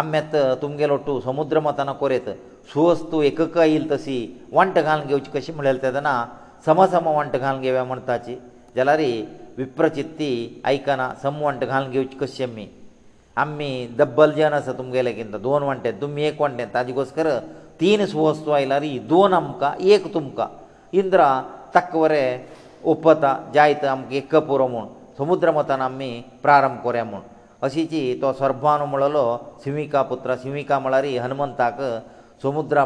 [0.00, 2.28] ಅಮ್ಮ್ಯಾ ತುಮ್ಗೇ ಲೊಟ್ಟು ಸಮುದ್ರ ಮತನ ಕೊರೆತ
[2.72, 4.16] ಸುವಸ್ತು ಏಕಕಾಯil ತಸಿ
[4.58, 6.08] ವಂಟಗಾನ ಗೆವುಚಿ कशी मिळाल ತದನ
[6.66, 8.34] ಸಮಸಮ ವಂಟಗಾನ ಗೆವೆ म्हणताची
[8.76, 9.10] ಜಲಾರಿ
[9.60, 10.30] ವಿಪ್ರಚಿತ್ತಿ
[10.74, 12.66] ಐಕನ ಸಮ ವಂಟಗಾನ ಗೆವುಚಿ ಕಶ್ಯಮಿ
[13.44, 17.34] ಅಮ್ಮಿ dobbal jena sa tumgela kinda don vantat tummi ek vantat aji gos karu
[17.80, 20.46] teen suvastu ailari don amka ek tumka
[21.00, 21.28] indra
[21.76, 22.24] takvare
[22.86, 24.86] उपता जायत आमकां एक पुरो म्हूण
[25.18, 26.10] समुद्र मतान आमी
[26.42, 27.22] प्रारंभ करया म्हूण
[27.66, 29.22] अशीची तो सर्भान म्हणलो
[29.64, 31.78] सिमिका पुत्र सिमिका म्हळ्यार हनुमंताक
[32.42, 32.84] समुद्रा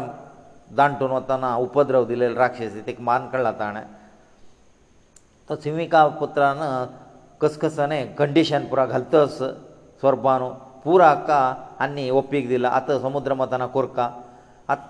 [0.77, 3.83] दांटून वताना उपद्रव दिलेले राक्षसी तेका मान काडला ताणें
[5.49, 6.59] तो सिमिका पुत्रान
[7.41, 9.37] कसकसाने कंडिशन पुरो घालतस
[10.01, 10.49] स्वरभानू
[10.83, 11.41] पुरो हाका
[11.83, 14.09] आनी ओपीक दिला आतां समुद्र मताना कोरका
[14.73, 14.87] आत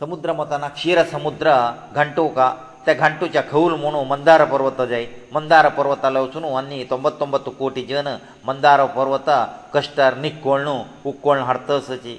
[0.00, 1.52] समुद्र मताना क्षीर समुद्र
[1.94, 2.46] घंटोवका
[2.86, 8.06] ते घांटूच्या खौल म्हणू मंदार पर्वत जाय मंदार पर्वताले वचून आनी तोंबत्तोंबत्त कोटी जन
[8.46, 9.28] मंदार पर्वत
[9.74, 10.76] कश्टार निकोळणू
[11.10, 12.16] उकोळण हाडतसची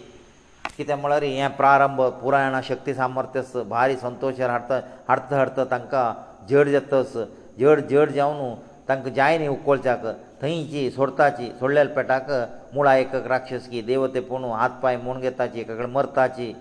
[0.78, 4.71] कितें म्हळ्यार हे प्रारंभ पुरायणा शक्ती सामर्थ्यस भारी संतोशार हाडत
[5.08, 6.12] हाडत हाडत तांकां
[6.50, 7.17] जड जातस
[7.60, 8.54] जड जड जावन
[8.89, 10.06] तांकां जाय न्ही उकोळच्याक
[10.41, 12.32] थंयची सोडताची सोडलेल्या पेटाक
[12.74, 16.54] मुळा एक राक्षस की देवते पोंदू हात पांय म्हूण घेताची एक कडेन मरताची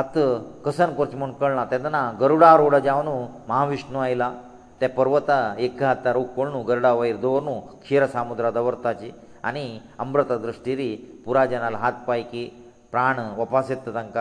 [0.00, 0.18] ಅತ
[0.66, 3.14] ಕಸನ್ ಪರ್ಚಮನ್ ಕಳ್ನ ತದನ ಗರುಡಾರೋಡ ಜಾವನು
[3.50, 4.22] ಮಹಾ ವಿಷ್ಣು ಐಲ
[4.80, 5.30] ತ ಪರ್ವತ
[5.66, 9.10] ಏಕhattaruk ಕೊಳ್ನು ಗರುಡಾಯೆರ ದೊನು ಖೀರ್ ಸಮುದ್ರದ ವರ್ತಾಚಿ
[9.48, 9.66] ಅನಿ
[10.04, 10.90] ಅಮೃತ ದೃಷ್ಟಿ รี
[11.24, 12.44] ಪುರಾಜನಲ हात ಪೈಕಿ
[12.92, 14.16] प्राण ವಾಪಾಸೆತ್ತ ತಂಕ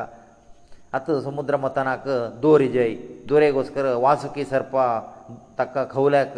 [0.99, 2.05] ಅತ ಸಮುದ್ರ ಮತನಕ
[2.43, 2.89] ದೋರಿ ಜೈ
[3.29, 4.75] ದೊರೆಗೋಸ್ಕರ ವಾಸಕಿ ಸರ್ಪ
[5.59, 6.37] ತಕ್ಕ ಕೌಲ್ಯಕ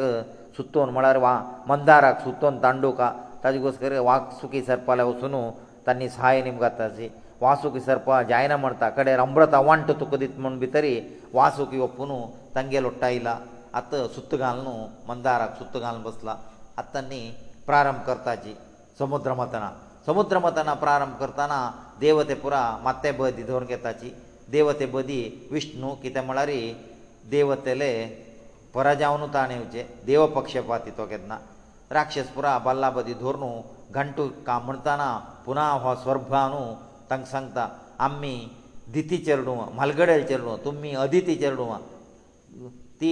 [0.57, 1.33] ಸುತ್ತುನ್ ಮಳಾರ ವಾ
[1.71, 3.01] ಮಂದಾರಕ ಸುತ್ತುನ್ ತಾಂಡೂಕ
[3.43, 5.41] ತದಿಗೋಸ್ಕರ ವಾಸುಕಿ ಸರ್ಪ ಲವಸುನು
[5.87, 7.07] ತನ್ನ ಸಹಾಯ ನಿಯಮಗತ್ತಸಿ
[7.43, 10.93] वासुकी सरपा जायना म्हण ताकडे अमृत अवांट तुका दित म्हूण भितरी
[11.34, 12.17] वासुकी हो पुनू
[12.56, 13.36] तांगेलो आयला
[13.79, 14.67] आतां सुत्त घालून
[15.08, 16.36] मंदाराक सुत्त घालून बसला
[16.82, 17.21] आतां न्ही
[17.65, 18.53] प्रारंभ करता जी
[18.99, 19.69] समुद्र मतना
[20.06, 21.58] समुद्र मतना प्रारंभ करतना
[21.99, 24.13] देवते पुरा माते बदी धरून घेताची
[24.56, 25.19] देवते बदी
[25.51, 26.49] विष्णू कितें म्हळ्यार
[27.36, 27.91] देवतेले
[28.75, 31.38] पराजावन ताणें येवचे देवपक्षपाती तो घेतना
[31.97, 33.45] राक्षस पुरा बल्ला बदी धरून
[33.99, 35.10] घंटू काम म्हणटना
[35.45, 36.63] पुना हो स्वर्भानू
[37.13, 37.67] तांकां सांगता
[38.04, 38.36] आमी
[38.93, 41.67] दिती चेडूं म्हालगडेल चेडूं तुमी अदिती चेडूं
[43.02, 43.12] ती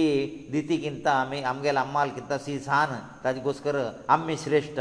[0.52, 3.76] दिती किंता आमी आमगेले अम्माल किंता सी सान ताजे घोस्कर
[4.14, 4.78] आमी श्रेश्ठ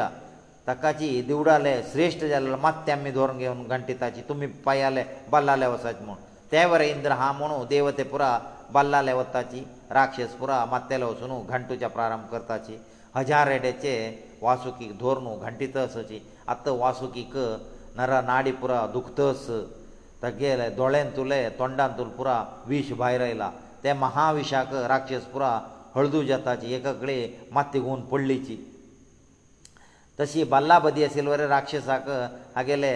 [0.68, 6.18] ताकाची देवडाले श्रेश्ठ जाल्ले मात्ते आमी धोरण घेवन घंटी ताची तुमी पायाले बल्लाले वचाचे म्हूण
[6.52, 8.32] ते वरे इंद्र हा म्हणू देवते पुरा
[8.74, 9.62] बल्लाले वताची
[9.98, 12.78] राक्षस पुरा मात्तेले वचून घंटूच्या प्रारंभ करताची
[13.16, 13.94] हजार रेड्याचे
[14.42, 16.20] वासुकीक धोरणू घंटी तसची
[16.56, 17.36] आतां वासुकीक
[17.99, 19.45] ನರ ನಾಡಿ ಪುರ ದುಃಖತಸ
[20.23, 22.30] ತಗ್ಗೇಲೆ ದೊಳೆನ್ ತುಲೆ ತೊಂಡಾನ್ ತುಲ್ ಪುರ
[22.71, 23.43] ವಿಷ ಬಾಯ್ರೈಲ
[23.84, 25.43] ತೆ ಮಹಾವಿಷಾಕ ರಾಕ್ಷಸ ಪುರ
[25.95, 27.15] ಹಳದು ಜತಾಚಿ ಏಕಕಡೆ
[27.58, 28.56] ಮತ್ತೆ ಗೂನ್ ಪೊಳ್ಳಿಚಿ
[30.19, 32.08] ತಸಿ ಬಲ್ಲಾಬದಿ ಅಸಿಲ್ವರೆ ರಾಕ್ಷಸಾಕ
[32.56, 32.93] ಹಾಗೆಲೆ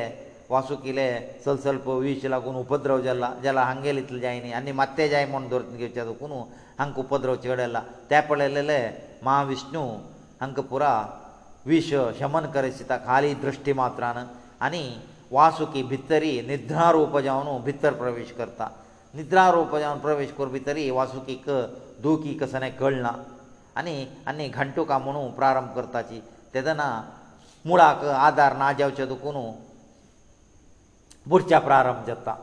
[0.53, 1.08] ವಾಸುಕಿಲೆ
[1.43, 5.77] ಸಲ್ ಸಲ್ಪ ವಿಷ ಲಾಗೂನ್ ಉಪದ್ರವ ಜಲ್ಲ ಜಲ ಹಂಗೇಲ್ ಇತ್ಲ ಜಾಯಿನಿ ಅನ್ನಿ ಮತ್ತೆ ಜಾಯಿ ಮೊಂಡ್ ದೊರ್ತಿನ
[5.81, 6.39] ಗೆಚದಕುನು
[6.81, 7.77] ಹಂಕ ಉಪದ್ರವ ಚೇಡಲ್ಲ
[8.10, 8.79] ತ್ಯಾಪಳೆಲ್ಲೆ
[9.27, 9.84] ಮಹಾವಿಷ್ಣು
[10.43, 10.86] ಹಂಕ ಪುರ
[11.71, 14.17] ವಿಷ ಶಮನ ಕರೆಸಿತ ಖಾಲಿ ದೃಷ್ಟಿ ಮಾತ್ರಾನ
[14.65, 14.86] आनी
[15.38, 18.65] वासुकी भितरी निद्रारूप जावन भितर प्रवेश करता
[19.17, 21.45] निद्रारूप जावन प्रवेश करून भितरी वासुकीक
[22.06, 23.12] दुखी कसले कळना
[23.80, 23.95] आनी
[24.30, 26.19] आनी घंटुका म्हणून प्रारंभ करताची
[26.54, 26.88] तेदना
[27.69, 29.38] मुळाक आदार ना जावचे दुखून
[31.30, 32.36] बुरच्या प्रारंभ जाता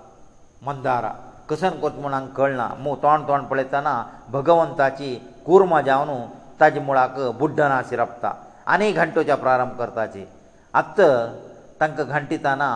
[0.66, 1.12] मंदारा
[1.50, 3.92] कसन कोत म्हूण कळना मू तोंड तोंड पळयतना
[4.36, 5.10] भगवंताची
[5.46, 6.10] कुर्मा जावन
[6.60, 8.32] ताजे मुळाक बुड्ढ ना शिरपता
[8.72, 10.24] आनी घंटोच्या प्रारंभ करताची
[10.80, 11.00] आत्त
[11.82, 12.68] तांकां घांटिताना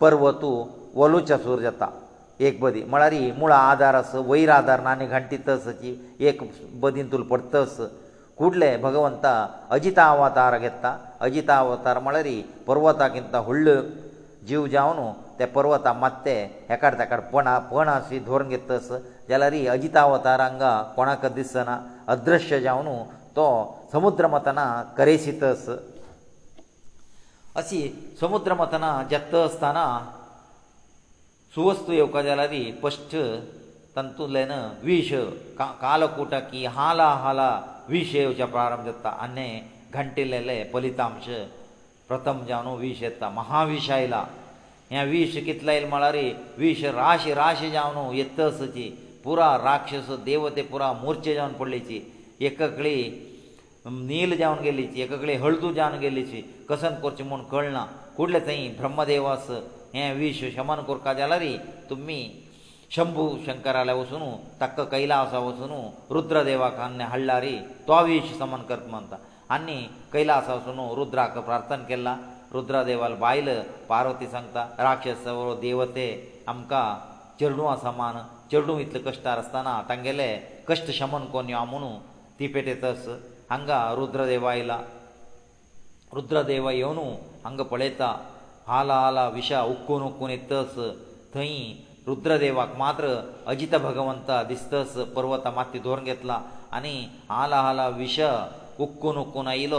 [0.00, 0.50] पर्वतू
[0.94, 1.86] वलूचासूर जाता
[2.48, 5.94] एक बदी म्हळ्यार ही मुळां आदार आस वयर आदार ना आनी घांटी तसची
[6.28, 6.42] एक
[6.80, 7.76] बदीन तुल पडत तस
[8.38, 9.32] कुडले भगवंता
[9.76, 10.96] अजिता अवतार घेता
[11.28, 13.80] अजिता अवतार म्हळ्यार ही पर्वताकिंत व्हडल
[14.48, 15.02] जीव जावन
[15.38, 16.36] ते पर्वता मात्ते
[16.74, 18.90] एकाड तेकाड पणा पणा अशी धोरण घेत तस
[19.28, 21.78] जाल्यार ही अजिता अवतार हांगा कोणाक दिसना
[22.14, 22.88] अदृश्य जावन
[23.36, 23.46] तो
[23.92, 24.64] समुद्र मतना
[24.96, 25.66] करेसी तस
[27.60, 27.80] अशी
[28.20, 29.82] समुद्र मथना जत्त आसतना
[31.54, 33.14] सुवस्तू येवपाक जाल्यार स्पश्ट
[33.96, 34.52] तंतूंतल्यान
[34.84, 35.10] विश
[35.82, 37.48] कालकूट की हाला हाला
[37.90, 39.48] विष येवचे प्रारंभ जाता आनी
[39.98, 41.26] घंटिल्ले पलितांश
[42.08, 44.24] प्रथम जावन विष येता महाविश आयला
[44.92, 46.16] हे विश कितले आयले म्हळ्यार
[46.58, 48.40] विष राश राश जावन येत
[49.24, 52.00] पुरा राक्षस देवते पुरा मोर्चे जावन पडलेची
[52.48, 52.96] एककळी
[53.90, 57.84] नील जावन गेल्लीची एका कडेन हळदू जावन गेल्लीची कसन करचें म्हूण कळना
[58.16, 59.50] कुडलें थंय ब्रह्मदेवास
[59.94, 61.42] हें विश शमन कोरता जाल्यार
[61.90, 62.20] तुमी
[62.94, 64.22] शंभू शंकराल्या वचून
[64.60, 65.70] ताका कैलासा वचून
[66.14, 67.44] रुद्रदेवाक आनी हाडल्यार
[67.88, 69.16] तो विश समन करत म्हणटा
[69.54, 69.76] आनी
[70.12, 72.16] कैलासा वचून रुद्राक प्रार्थना केला
[72.52, 73.48] रुद्रदेवाल बायल
[73.88, 75.24] पार्वती सांगता राक्षस
[75.62, 76.06] देवते
[76.48, 76.94] आमकां
[77.40, 78.16] चेडूं आसा मान
[78.50, 80.32] चेडूं इतले कश्टार आसतना तांगेले
[80.68, 81.90] कश्ट शमन कोन यो म्हणू
[82.40, 83.06] ती पेटयतास
[83.52, 84.74] ಹಂಗ ರುದ್ರದೇವ ಇಲ್ಲ
[86.16, 87.04] ರುದ್ರದೇವ ಏನು
[87.46, 88.02] ಹಂಗ ಪಳೆತ
[88.70, 90.84] ಹಾಲ ಹಾಲ ವಿಷ ಉಕ್ಕು ನುಕ್ಕು ನಿತ್ತಸ
[91.34, 91.48] ತೈ
[92.08, 93.06] ರುದ್ರದೇವಕ್ಕೆ ಮಾತ್ರ
[93.52, 96.32] ಅಜಿತ ಭಗವಂತ ದಿಸ್ತಸ ಪರ್ವತ ಮಾತಿ ದೋರ್ನ್ ಗೆತ್ಲ
[96.76, 96.94] ಅನಿ
[97.32, 98.18] ಹಾಲ ಹಾಲ ವಿಷ
[98.86, 99.74] ಉಕ್ಕು ನುಕ್ಕು ನೈಲ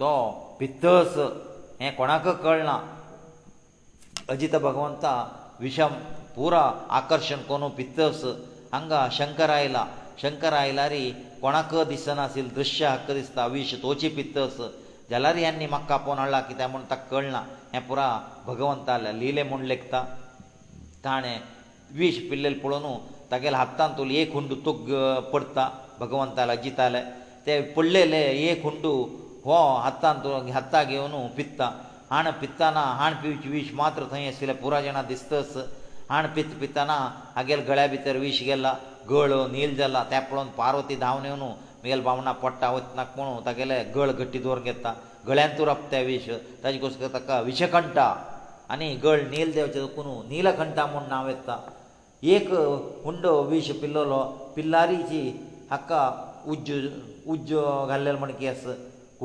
[0.00, 0.12] ತೋ
[0.60, 1.16] ಪಿತ್ತಸ
[1.82, 2.72] ಹೆ ಕೊಣಕ ಕಳ್ನ
[4.34, 5.04] ಅಜಿತ ಭಗವಂತ
[5.64, 5.92] ವಿಷಂ
[6.36, 6.54] ಪೂರ
[7.00, 8.22] ಆಕರ್ಷಣ ಕೋನು ಪಿತ್ತಸ
[8.74, 9.78] ಹಂಗ ಶಂಕರ ಇಲ್ಲ
[10.22, 11.04] ಶಂಕರ ಇಲ್ಲ ರೀ
[11.40, 14.56] कोणाक दिसनासील दृश्य हक्क दिसता विश तोची पित्त अस
[15.10, 18.06] जाल्यार ह्यांनी म्हाका कापोवन हाडला कित्याक म्हूण ताका कळना हें पुरा
[18.46, 20.02] भगवंताले लिहले म्हूण लेखता
[21.04, 21.36] ताणें
[21.98, 22.96] विश पिल्लेल पळोवन
[23.30, 24.92] तागेले हातान तुलो एक हुंडू तुग
[25.32, 25.68] पडता
[26.00, 27.02] भगवंताले जिताले
[27.46, 28.20] ते पडलेले
[28.50, 28.92] एक हुंडू
[29.44, 31.70] हो हातान हाता घेवन पित्ता
[32.10, 35.56] हाण पित्ताना हाण पिवची विश मात्र थंय आशिल्ले पुराय जाणां दिसतस
[36.10, 36.94] हाण पित्त पिताना
[37.34, 38.74] हागेल गळ्या भितर विश गेला
[39.10, 41.42] गळ नील जाला तें पळोवन पार्वती धांवन येवन
[41.84, 44.92] मेल बावणा पडटा वयतना कोण तागेले गळ घट्टी दवर घेता
[45.28, 46.28] गळ्यान तुरप तें विश
[46.64, 51.58] ताजे कसो ताका विशकंठ आनी गळ नील देवचे कोण नीलकंठा म्हूण नांव येता
[52.34, 52.50] एक
[53.04, 54.22] हुंडो विश पिल्लोलो
[54.56, 55.22] पिल्लारीची
[55.70, 56.00] हाका
[56.52, 56.72] उज्ज
[57.32, 57.54] उज्ज
[57.88, 58.66] घाल्लेलो म्हण केस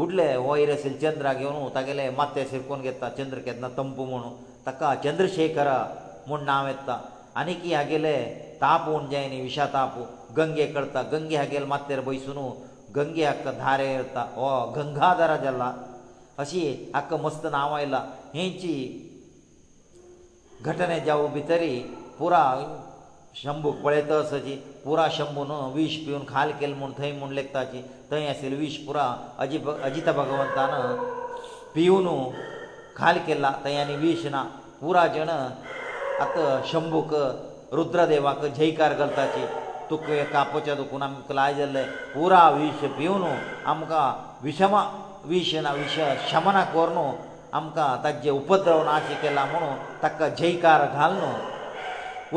[0.04, 4.22] उडले वयर आसले चंद्राक येवन तागेले माथे शिरकोन घेता चंद्र केन्ना तंप म्हूण
[4.66, 5.68] ताका चंद्रशेखर
[6.28, 7.00] म्हूण नांव येता
[7.42, 8.16] आनीक हागेले
[8.62, 10.02] तापोवन जाय न्ही विशा तापू
[10.38, 12.38] गंगे करता गंगे हागेले माथ्यार बसून
[12.98, 15.72] गंगे हक्क धारे येता हो गंगाधारा जाला
[16.42, 16.62] अशी
[16.96, 18.76] हक्क मस्त नांव आयला हेंची
[20.66, 21.74] घटने जावं भितरी
[22.20, 22.44] पुरा
[23.44, 28.58] शंभू पळयतसाची पुरा शंभू न्हू विश पिवन खाल केलें म्हूण थंय म्हूण लेखताची थंय आशिल्लें
[28.60, 29.14] विश पुरा
[29.46, 30.96] अजी अजित भगवंतान
[31.76, 32.10] पिवन
[32.98, 34.44] खाल केला थंय आनी विश ना
[34.82, 35.30] पुरा जण
[36.24, 37.10] आतां शंभूक
[37.78, 39.44] रुद्रदेवाक जयकार करताची
[39.90, 43.24] तुका हे कापोच्या दुखून आमकां लाय जाल्ले पुरा विश भिवन
[43.72, 44.06] आमकां
[44.44, 44.76] विशम
[45.30, 45.96] विश ना विश
[46.32, 47.06] शमना कोर न्हू
[47.58, 49.74] आमकां ताजे उपद्रव नाश केला म्हणून
[50.04, 51.32] ताका जयकार घाल न्हू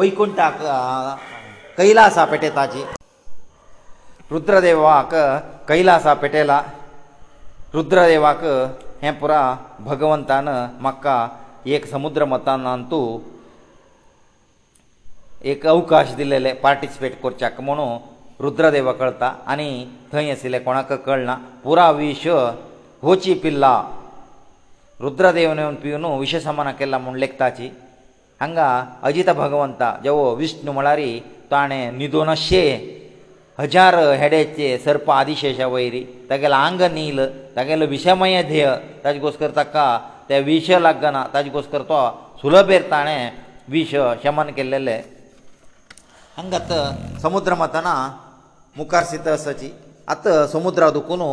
[0.01, 0.59] वैकुंठाक
[1.79, 2.83] कैलासा पेटयताची
[4.31, 5.15] रुद्रदेवाक
[5.69, 6.61] कैलासा पेटयला
[7.75, 8.41] रुद्रदेवाक
[9.03, 9.41] हें पुरा
[9.87, 10.49] भगवंतान
[10.81, 11.17] म्हाका
[11.75, 13.05] एक समुद्र मतानान तूं
[15.53, 17.99] एक अवकाश दिलेले पार्टिसिपेट करच्याक म्हणून
[18.45, 19.69] रुद्रदेवा कळटा आनी
[20.13, 22.27] थंय आशिल्ले कोणाक कळना पुरा विश
[23.03, 23.71] होची पिल्ला
[25.01, 27.69] रुद्रदेवान येवन पिवन विशसमाना केला म्हूण लेखताची
[28.41, 28.67] हांगा
[29.11, 30.99] अजित भगवंता जवो विष्णू म्हळ्यार
[31.51, 32.63] ताणें न्हिदोनशे
[33.59, 37.25] हजार हेडेचे सर्प आदिशेशा वयरी तागेलो आंग नील
[37.57, 38.71] तागेलो विशमय ध्येय
[39.05, 39.87] ताजे गोस्कर ताका
[40.29, 42.07] तें विश लागना ताजे गोस्कर तो
[42.43, 43.29] सुलभेर ताणें
[43.73, 45.01] विश शमन केल्लेलें
[46.39, 46.73] ಹಂಗತ
[47.23, 47.89] ಸಮುದ್ರ ಮತನ
[48.79, 49.69] ಮುಕರ್ಸಿತ ಅಸಚಿ
[50.13, 51.29] ಅತ ಸಮುದ್ರ ದುಕುನು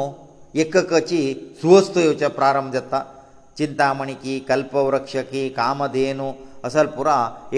[0.64, 1.20] ಏಕಕಚಿ
[1.62, 2.94] ಸುವಸ್ತ ಯೋಚ ಪ್ರಾರಂಭತ
[3.60, 6.28] ಚಿಂತಾಮಣಿಕಿ ಕಲ್ಪವೃಕ್ಷಕಿ ಕಾಮಧೇನು
[6.68, 7.10] ಅಸಲ್ಪುರ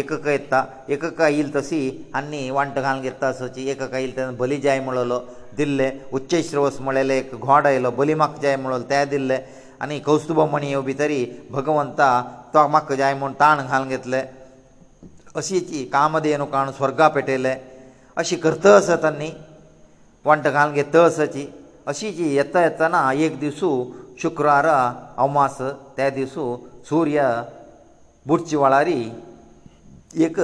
[0.02, 0.54] ಏಕಕ ಇತ್ತ
[0.96, 1.82] ಏಕಕ ಇಲ್ ತಸಿ
[2.20, 5.20] ಅನ್ನಿ ವಂಟ ಗಾಲ್ ಗೆತ್ತ ಅಸಚಿ ಏಕಕ ಇಲ್ ತನ ಬಲಿ ಜಾಯ ಮೊಳಲೋ
[5.60, 9.38] ದಿಲ್ಲೆ ಉಚ್ಚ ಶ್ರವಸ್ ಮೊಳಲೆ ಏಕ ಘೋಡ ಇಲೋ ಬಲಿ ಮಕ್ ಜಾಯ ಮೊಳಲ ತ್ಯಾ ದಿಲ್ಲೆ
[9.86, 11.22] ಅನಿ ಕೌಸ್ತುಭ ಮಣಿ ಯೋ ಭಿತರಿ
[11.58, 12.02] ಭಗವಂತ
[12.56, 14.22] ತ ಮಕ್ ಜಾಯ ಮೊಣ ತಾಣ ಗಾಲ್ ಗೆತ್ಲೆ
[15.40, 17.54] अशीची कामधेनू काण स्वर्गा पेटयले
[18.22, 19.30] अशी करतसतांनी
[20.26, 21.46] वंट घालून घे तळसाची
[21.92, 23.70] अशी जी येता येतना एक दिसू
[24.22, 24.66] शुक्रार
[25.24, 25.58] अमास
[25.98, 26.56] त्या दिसू
[26.90, 27.28] सूर्य
[28.28, 29.02] बुडची वळारी
[30.26, 30.40] एक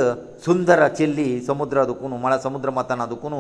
[0.45, 3.33] सुंदर चिल्ली समुद्र दुखून म्हळ्यार समुद्र मताना दुखून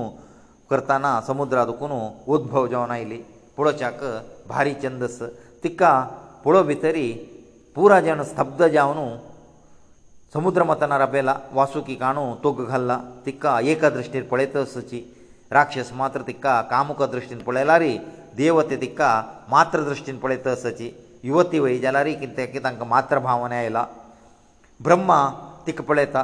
[0.69, 1.91] करताना समुद्र दुखून
[2.35, 3.17] उद्भव जावन आयली
[3.57, 4.03] पुळोच्याक
[4.49, 5.21] भारी छंदस
[5.63, 5.91] तिका
[6.43, 7.11] पुळो भितरी
[7.75, 8.97] पुरा जाण स्तब्ध जावन
[10.35, 12.91] ಸಮುದ್ರಮತನ ರಬೇಲ ವಾಸುಕಿ ಕಾಣು ತೊಗ್ಗಲ್ಲ
[13.23, 14.99] ತಿಕ್ಕ ಏಕದೃಷ್ಟಿ ಇರ ಪೊಳೆತ ಸಚಿ
[15.55, 17.91] ರಾಕ್ಷಸ ಮಾತ್ರ ತಿಕ್ಕ ಕಾಮಕ ದೃಷ್ಟಿನ್ ಪೊಳೆಲಾರಿ
[18.41, 19.01] ದೇವತೆ ತಿಕ್ಕ
[19.53, 20.87] ಮಾತ್ರ ದೃಷ್ಟಿನ್ ಪೊಳೆತ ಸಚಿ
[21.29, 23.81] ಯವತಿ ವೈಜಲಾರಿ ಕಿಂತ ಏಕಂತಕ ಮಾತ್ರ ಭಾವನೆ ಇಲ್ಲ
[24.85, 25.11] ಬ್ರಹ್ಮ
[25.65, 26.17] ತಿಕ್ಕ ಪೊಳೆತ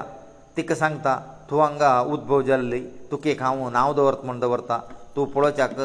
[0.57, 1.07] ತಿಕ್ಕ ಸಂಗತ
[1.49, 4.77] ಥುವಂಗ ಉದ್ಭವ ಜಲ್ಲೆ ತುಕೆ ಖಾವು ನಾವ್ ದ ವರ್ತಮಂದ ವರ್ತಾ
[5.15, 5.77] तू ಪೊಳೆಚಕ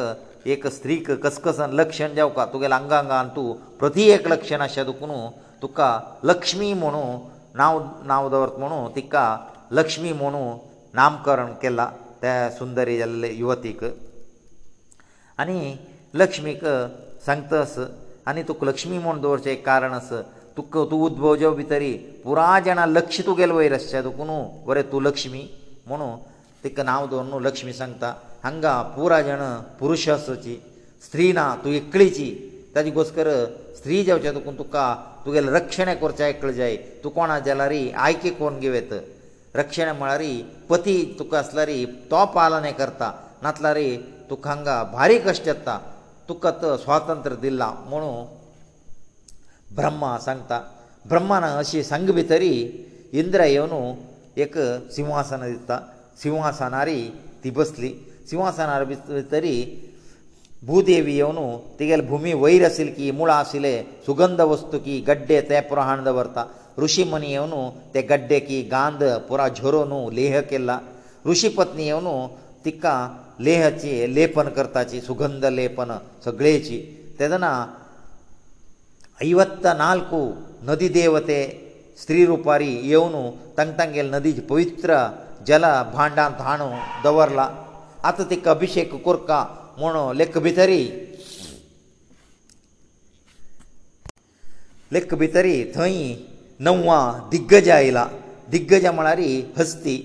[0.53, 3.43] ಏಕ ಸ್ತ್ರೀ ಕ ಕಸಕಸನ್ ಲಕ್ಷಣ ಜಾವ್ಕ ತುಗ ಲಂಗಾಂಗ ಅಂತು
[3.81, 5.19] ಪ್ರತಿ ಏಕ ಲಕ್ಷಣ ಶದಕನು
[5.61, 5.81] ತುಕ್ಕ
[6.31, 7.03] ಲಕ್ಷ್ಮಿ ಮೊನು
[7.55, 9.25] नांव नांव दवरत म्हणून तिका
[9.71, 10.57] लक्ष्मी म्हणून
[10.97, 11.89] नामकरण केला
[12.21, 13.83] त्या सुंदरी जाल्ले युवतीक
[15.39, 15.75] आनी
[16.13, 16.65] लक्ष्मीक
[17.25, 17.77] सांगतस
[18.27, 20.09] आनी तुका लक्ष्मी म्हूण दवरचें एक कारण आस
[20.57, 25.45] तुका तूं उद्भवजो भितरी पुराय जाणां लक्ष तुगेलें वयर आसचें तुका न्हू बरें तूं लक्ष्मी
[25.87, 26.09] म्हुणू
[26.63, 28.13] तिका नांव दवर न्हू लक्ष्मी सांगता
[28.43, 30.55] हांगा पुराय जाणां पुरुश आसची
[31.05, 32.31] स्त्री ना तूं एकलीची
[32.75, 33.27] ताजे घोस्कर
[33.77, 34.83] स्त्री जावचे देखून तुका
[35.25, 37.73] तुगेले रक्षणे करचें आयकलें जाय तूं कोणा जाल्यार
[38.05, 38.93] आयके कोण घेवत
[39.55, 40.21] रक्षण म्हळ्यार
[40.69, 41.69] पती तुका आसल्यार
[42.11, 43.11] तो पालन हें करता
[43.43, 43.77] नातल्यार
[44.29, 45.77] तुका हांगा भारी कश्ट येता
[46.29, 48.25] तुका तो स्वातंत्र दिला म्हणून
[49.75, 50.61] ब्रह्मा सांगता
[51.09, 52.53] ब्रह्मान अशी सांग भितरी
[53.21, 53.73] इंद्र येवन
[54.43, 54.57] एक
[54.95, 55.79] सिंहासन दिता
[56.21, 57.01] सिंहासनारी
[57.43, 57.89] ती बसली
[58.29, 59.55] सिंहासनार भितरी
[60.67, 61.45] ಭೂದೇವಿಯವನು
[61.79, 63.73] ತಿಗಳ ಭೂಮಿ ವೈರ ಸಿಲ್ಕಿ ಮೂಳಾಸಿಲೇ
[64.05, 66.37] ಸುಗಂಧ ವಸ್ತುಕಿ ಗड्ढे ತೇ ಪ್ರಹಾನದ ವರ್ತ
[66.83, 67.59] ಋಷಿಮನಿಯವನು
[67.93, 70.71] ತೆ ಗड्ढेಕಿ ಗಾಂಧವ ಪುರ ಝರೋನು ಲೇಹಕಲ್ಲ
[71.29, 72.13] ಋಷಿ ಪತ್ನಿಯವನು
[72.65, 72.85] ತಿಕ್ಕ
[73.47, 75.91] ಲೇಹಚಿ ಲೇಪನ ಕರ್ತಚಿ ಸುಗಂಧ ಲೇಪನ
[76.25, 76.77] सगळेಚಿ
[77.19, 77.47] ತದನ
[79.31, 80.21] 54
[80.69, 81.39] ನದಿ ದೇವತೆ
[82.01, 83.19] ಸ್ತ್ರೀ ರೂಪಾರಿ ಇವನು
[83.57, 84.91] ತಂಗ ತಂಗೇಲ್ ನದಿ ಜ ಪವಿತ್ರ
[85.49, 85.65] ಜಲ
[85.97, 86.69] ಭಂಡಾಂತಾಣೋ
[87.03, 87.41] ದವರ್ಲ
[88.11, 89.29] ಅತ ติก ಅಭಿಷೇಕ ಕುರ್ಕ
[89.79, 90.79] म्हूण लेख भितरी
[94.93, 95.93] लेख भितरी थंय
[96.65, 96.97] नववा
[97.31, 98.03] दिग्गज आयला
[98.51, 99.95] दिग्गज म्हळ्यारी हस्ती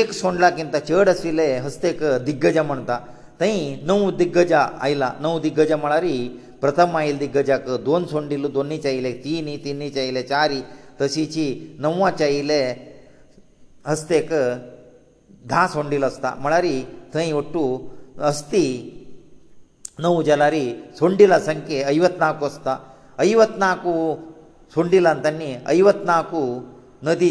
[0.00, 2.98] एक सोंडलाकिंत चड आशिल्ले हस्तेक दिग्गज म्हणटा
[3.40, 6.16] थंय णव दिग्गज आयला णव दिग्गज म्हळ्यारी
[6.60, 10.60] प्रथम आयल दिग्गजाक दोन सोंडिल्लो दोनीचे आयले तिनी तिनीचे आयले चारी
[11.00, 11.46] तशीची
[11.80, 12.62] णवाचे आयले
[13.86, 14.32] हस्तेक
[15.48, 16.80] धा सोंडिल्लो आसता म्हळ्यारी
[17.14, 17.64] थंय वट्टू
[18.30, 18.66] ಅಸ್ತಿ
[20.04, 20.66] ನೌ ಜಲರಿ
[20.98, 22.68] ಸೊಂಡಿಲ ಸಂಖ್ಯೆ 54 ಕೋಸ್ತ
[23.24, 23.94] 54
[24.74, 26.42] ಸೊಂಡಿಲ ಅಂತನಿ 54
[27.08, 27.30] ನದಿ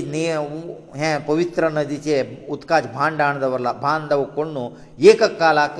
[1.00, 2.17] ಹೆ ಪವಿತ್ರ ನದಿಚೆ
[2.56, 4.63] ಉತ್ಕಾಜ ಭಾಂಡಾಣ ದವರ್ಲ ಭಾಂಡವ ಕೊಣ್ಣು
[5.12, 5.78] ಏಕ ಕಾಲಕ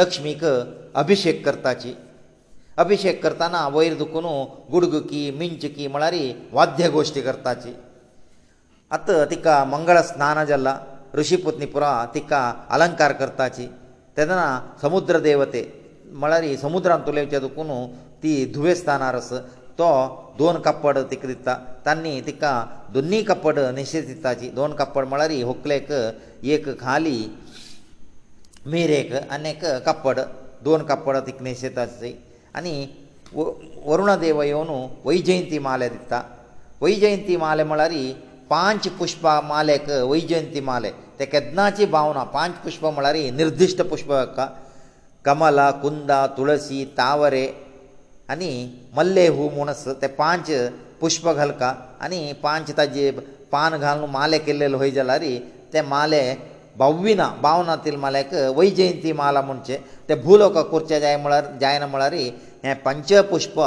[0.00, 0.42] ಲಕ್ಷ್ಮಿಕ
[1.02, 1.92] ಅಭಿಷೇಕ ಕರ್ತಾಚಿ
[2.82, 4.32] ಅಭಿಷೇಕ ಕರ್ತಾನ ವೈರ ದುಕುನು
[4.74, 6.24] ಗುಡುಗುಕಿ ಮಿಂಚಕಿ ಮಳರಿ
[6.58, 7.72] ವಾದ್ಯ ಗೋಷ್ಠಿ ಕರ್ತಾಚಿ
[8.98, 10.68] ಅತ ತಿಕ್ಕ ಮಂಗಳ ಸ್ನಾನ ಜಲ್ಲ
[11.20, 11.84] ಋಷಿ ಪುತ್ನಿಪುರ
[12.14, 12.32] ತಿಕ್ಕ
[12.76, 13.66] ಅಲಂಕಾರ ಕರ್ತಾಚಿ
[14.16, 14.46] तेदना
[14.82, 15.60] समुद्र देवते
[16.22, 17.68] म्हळ्यार ही समुद्रांत तुलेवच्या दुखून
[18.22, 19.30] ती धुवेस्थानार आस
[19.78, 19.86] तो
[20.38, 21.54] दोन कापड तिका दिता
[21.86, 22.52] तांणी तिका
[22.94, 25.92] दोनी कापड निशेध दिताची दोन कापड म्हळ्यार व्हंकलेक
[26.44, 27.18] एक खाली
[28.72, 30.20] मेरेक आनी एक कापड
[30.64, 32.12] दोन कापड तिका निशेधाची
[32.54, 32.74] आनी
[33.34, 34.68] वरुणदेव येवन
[35.04, 36.22] वैजयंती माले दिता
[36.80, 37.92] वैजयंती माले म्हळ्यार
[38.50, 40.90] पांच पुश्पा मालेक वैजयंती माले
[41.22, 44.46] ते केदनाची भावना पांच पुश्प म्हळ्यार ही निर्दिश्ट पुश्प हाका
[45.24, 47.46] कमला कुंदा तुळसी तावरे
[48.30, 48.48] आनी
[48.96, 50.50] मल्ले हू म्हूण आसा ते पांच
[51.00, 51.72] पुश्प घालका
[52.04, 53.10] आनी पांच ताजे
[53.52, 55.22] पान घालून माले केल्लेले हय जाल्यार
[55.72, 56.22] ते माले
[56.78, 62.12] भव्यना भावनातील मालेक वैजयंती माला म्हणचे ते भूलोकाक कुरचे जाय म्हळ्यार जायना म्हळ्यार
[62.64, 63.60] हे पंच पुश्प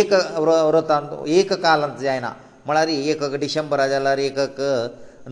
[0.00, 2.32] एक व्रतांत एक कालांत जायना
[2.66, 4.38] म्हळ्यार एक डिसेंबरा जाल्यार एक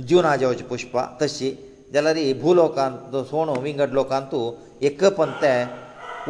[0.09, 1.49] जिवना जेवचे पुश्पा तशी
[1.95, 4.41] जाल्यार ही भूलोकांत सोणू विंगड लोकांतू
[4.89, 5.45] एक पंत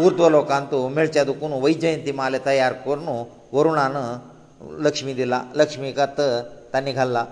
[0.05, 3.09] उर्दू लोकांतू मेळच्या दुखून वैजयंती माले तयार करून
[3.53, 3.97] वरुणान
[4.87, 6.21] लक्ष्मी दिला लक्ष्मीकांत
[6.73, 7.25] ताणी घाल्ला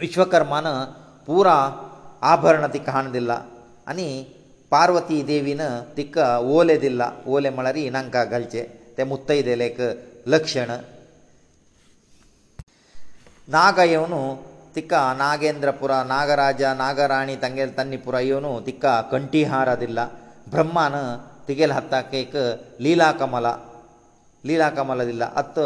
[0.00, 0.66] विश्वकर्मान
[1.26, 1.54] पुरा
[2.32, 3.40] आभरण तिका हाण दिला
[3.88, 4.08] आनी
[4.70, 5.60] पार्वती देवीन
[5.96, 8.66] तिका ओले दिला ओले म्हळ्यार इनांका घालचे
[8.98, 9.80] ते मुत्तय दिले एक
[10.34, 10.72] लक्षण
[13.52, 14.12] नाग येवन
[14.74, 20.00] ติก ನಾಗೇಂದ್ರಪುರ ನಾಗರಾಜ ನಾಗರಾಣಿ ತಂಗೇಲ್ ತನ್ನಿಪುರ ಇವನು ತಿಕ್ಕ ಕಂಟಿ หาร ಅದಿಲ್ಲ
[20.54, 20.98] ಬ್ರಹ್ಮನ
[21.46, 22.34] ತಿಗೇಲ ಹತ್ತಾ ಕೇಕ
[22.84, 25.56] ಲೀಲಾಕಮಲ ಲೀಲಾಕಮಲದಿಲ್ಲ ಅತ್ತ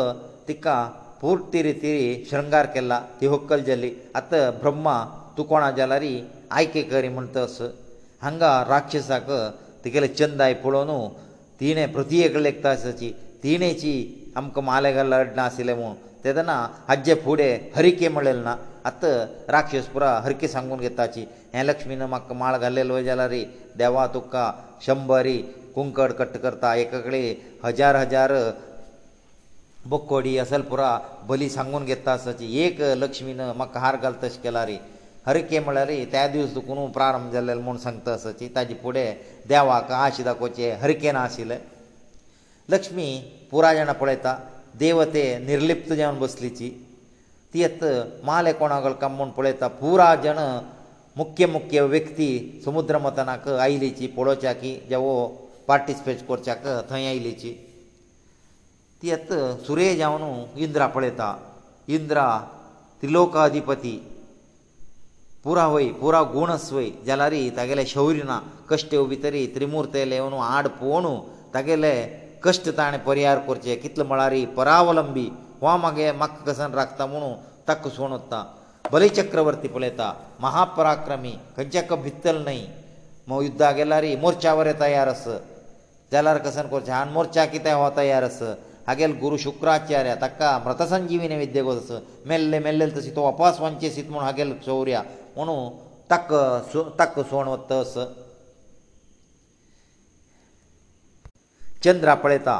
[0.49, 0.69] ತಿಕ್ಕ
[1.23, 1.93] ಪೂರ್ತಿ รี ತಿ
[2.31, 3.91] ಶ್ರೀಂಗಾರಕೆಲ್ಲ ತಿಹುಕ್ಕಲ್ ಜಲ್ಲಿ
[4.21, 4.89] ಅತ್ತ ಬ್ರಹ್ಮ
[5.37, 6.15] ತುಕೋಣಾ ಜಲಾರಿ
[6.63, 7.55] ಐಕೆಕರಿ म्हणತەس
[8.27, 9.31] ಹಂಗ ರಾಕ್ಷಸಕ
[9.85, 10.99] ತಿಗೇಲೆ ಚೆಂದ ಐಪೋನು
[11.63, 13.11] 3ನೇ ಪ್ರತೀ ಏಕ ಲೇಖತಾಸಾಚಿ
[13.47, 13.95] 3ನೇಚಿ
[14.41, 15.91] আমಕ ಮಾळेಗಳ लढ್ನ ಆಸિલેಮೋ
[16.25, 16.57] तेदना
[16.89, 18.57] हाजे फुडें हरिके म्हणलेलें ना
[18.89, 19.11] आतां
[19.55, 23.33] राक्षस पुरा हरके सांगून घेताची हे लक्ष्मीन म्हाका माळ घाल्लेलो जाल्यार
[23.81, 24.45] देवा तुका
[24.87, 25.37] शंबरी
[25.75, 27.21] कुंकड कट्ट करता एका कडे
[27.65, 28.33] हजार हजार
[29.93, 30.91] बोकोडी असल पुरा
[31.29, 34.77] बली सांगून घेता आसाची एक लक्ष्मीन म्हाका हार घाल तशें केला रे
[35.27, 39.13] हरके म्हळ्यार रे त्या दीस दुखून प्रारंभ जाल्लेलो म्हूण सांगता आसाची ताजे फुडें
[39.49, 41.59] देवाक आश दाखोवचे हरके नाशिल्ले
[42.73, 43.09] लक्ष्मी
[43.51, 44.37] पुराय जाणां पळयता
[44.83, 46.69] देवते निर्लिप्त जावन बसलीची
[47.55, 47.83] ती येत
[48.27, 50.39] माले कोणागल कम म्हूण पळयता पुराय जन
[51.17, 52.29] मुख्य मुख्य व्यक्ती
[52.65, 55.13] समुद्र मतनाक आयलीची पळोवच्या की जेवो
[55.69, 57.51] पार्टिसिपेट करच्याक थंय आयलीची
[59.03, 59.33] ती येत
[59.67, 60.23] सुरे जावन
[60.63, 61.35] इंद्रा पळयता
[61.97, 62.27] इंद्रा
[63.03, 63.97] त्रिलोकाधिपती
[65.45, 68.39] पुरा वय पुरा गुणस वय जाल्यार तागेलें शौर्य ना
[68.71, 71.19] कश्ट भितरी त्रिमुर्तेले येवन आड पळोवन
[71.55, 75.27] तागेलें कश्ट ताणें परिहार करचे कितले मळारी परावलंबी
[75.61, 77.29] हो मागे म्हाका कसन राखता म्हणू
[77.69, 78.43] ताका सोण उत्ता
[78.93, 82.65] बली चक्रवर्ती पळयता महापराक्रमी खंयच्याक भितल न्हय
[83.45, 85.25] युद्धा गेल्यारी मोर्चा वरें तयार आस
[86.13, 88.43] जाल्यार कसन करचे आनी मोर्चा कितें हो तयार आस
[88.87, 91.97] हागेल गुरू शुक्राचार्य ताका मृतसंजिवीनी विद्ये कोस आस
[92.29, 95.03] मेल्ले मेल्ले तशी तो अपास वंचे सीत म्हूण हागेल चौर्या
[95.37, 95.57] म्हुणू
[96.11, 98.05] ताका सो ताका सोण वत्त आसा
[101.85, 102.51] ಚಂದ್ರಪಳೆತ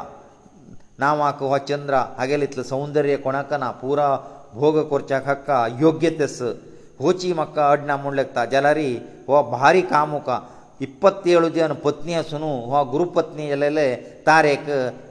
[1.01, 3.99] ನಾಮವಾಕ ಚಂದ್ರ ಅಗಲಿತ್ಲ ಸೌಂದರ್ಯ ಕೊಣಕನ ಪೂರ
[4.59, 5.49] ಭೋಗ ಕೊರ್ಚಕ ಹಕ್ಕ
[5.83, 6.49] ಯೋಗ್ಯತೆಸು
[7.03, 8.91] ಹೋಚಿ ಮಕ್ಕ ಅಡ್ನಾ ಮುಳ್ಳಕ್ತ ಜಲರಿ
[9.31, 10.35] ವ ಬಹಾರಿ ಕಾಮuka
[10.85, 13.87] 27 ದಿನ ಪತ್ನಿಯಸುನು ವ ಗುರುಪತ್ನಿಯ ಲಲೆ
[14.27, 14.65] ತಾರೇಖ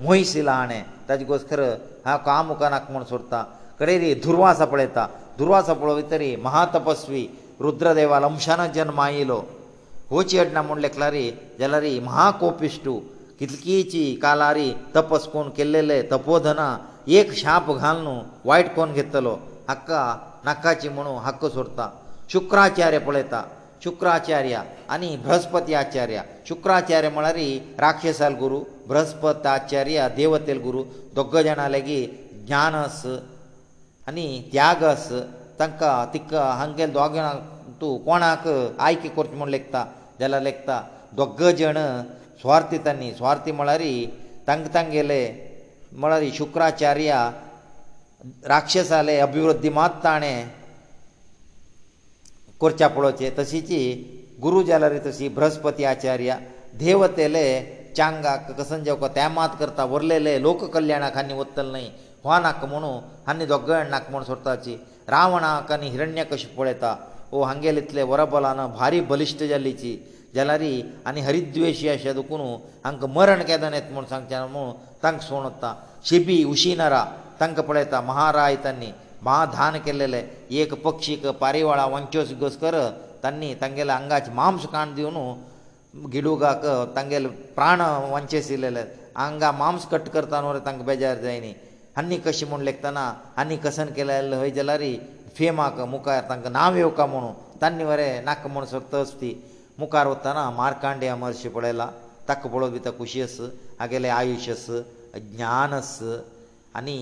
[0.05, 1.61] ಮೊಯಿसिलाಣೆ ತಜ್ಗೋಸ್ ಖರ
[2.07, 3.41] ಹಾ ಕಾಮuka ನಕ ಮುನ್ಸುರ್ತಾ
[3.81, 4.99] ಕರೇರಿ ದುರ್ವಾಸ ಪಳೆತ
[5.39, 7.23] ದುರ್ವಾಸ ಪಳವಿತರಿ ಮಹಾ ತಪಸ್ವಿ
[7.67, 9.41] ರುದ್ರದೇವ ಅಂಶನ ಜನ್ಮಾಯಿಲೋ
[10.15, 11.27] ಹೋಚಿ ಅಡ್ನಾ ಮುಳ್ಳೆ ಕ್ಲರಿ
[11.61, 12.95] ಜಲರಿ ಮಹಾ ಕೋಪಿಷ್ಠು
[13.39, 16.69] कितकीची कालारी तपस कोण केल्लेले तपोधना
[17.21, 18.15] एक शाप घाल न्हू
[18.49, 19.35] वायट कोण घेतलो
[19.69, 19.91] हक्क
[20.47, 21.89] नाकाची म्हणू हक्क सोडता
[22.33, 23.43] शुक्राचार्य पळयता
[23.85, 24.61] शुक्राचार्य
[24.95, 27.37] आनी बृहस्पती आचार्य शुक्राचार्य म्हळ्यार
[27.81, 30.83] राक्षसाल गुरू बृहस्पत आचार्य देवतेल गुरू
[31.15, 33.03] दोग जाणां लेगीत ज्ञानस
[34.09, 35.13] आनी त्यागस
[35.59, 38.49] तांकां तिका हांगेल दोग जाणांक तूं कोणाक
[38.81, 39.85] आयकी करचें म्हूण लेखता
[40.21, 40.83] जाल्यार लेखता
[41.19, 41.77] दोग जण
[42.41, 43.83] स्वार्थी तांणी स्वार्थी म्हळ्यार
[44.47, 45.21] तांकां तांगेले
[45.93, 47.21] म्हळ्यार शुक्राचार्या
[48.49, 50.45] राक्षस जाले अभिवृद्धी मात ताणें
[52.61, 53.79] करच्या पळोवचें तशीची
[54.43, 56.39] गुरू जाल्यार तशी बृहस्पती आचार्या
[56.79, 57.45] देवतेले
[57.97, 61.89] चांगाक कसंजवको ते मात करता उरलेले लोककल्याणाक आनी वत्तल न्हय
[62.25, 62.99] हो नाका म्हणू
[63.31, 64.77] आनी दोग नाका म्हूण सोरताची
[65.09, 66.97] रावणाक आनी हिरण्य कशें पळयता
[67.33, 69.97] ओ हांगेल इतले वरबलान भारी बलिश्ट जाल्लीची
[70.37, 70.73] जालारी
[71.09, 72.41] आनी हरिद्वेशी अशें दुखून
[72.85, 74.71] हांकां मरण केदान येता म्हूण सांगचें ना म्हूण
[75.03, 75.75] तांकां सोण वता
[76.09, 77.05] शिबी उशिनारा
[77.41, 78.91] तांकां पळयता महाराय तांणी
[79.25, 80.23] महाधान केल्लेले
[80.63, 82.77] एक पक्षीक पारिवाळा वंचोस घोस कर
[83.23, 85.17] तांणी तांगेले आंगाचे मांस काण दिवन
[86.13, 86.67] गिडुगाक
[86.97, 87.81] तांगेले प्राण
[88.13, 88.83] वंचेस दिलेले
[89.27, 91.53] आंगा मांस कट करता न्हू रे तांकां बेजार जायनी
[92.03, 94.83] आनी कशें म्हूण लेखतना आनी कसन केलें जाल्यार हय जाल्यार
[95.37, 97.33] फेमाक मुखार तांकां नांव येवका म्हुणू
[97.63, 99.33] तांणी वरें नाका म्हूण सोदता आसता ती
[99.81, 101.87] मुखार वताना मार्कांडे अमर्शी पळयला
[102.29, 103.39] ताका पळोवन बी ता खुशी आस
[103.79, 104.67] हागेले आयुश्य आस
[105.31, 105.99] ज्ञान आस
[106.79, 106.99] आनी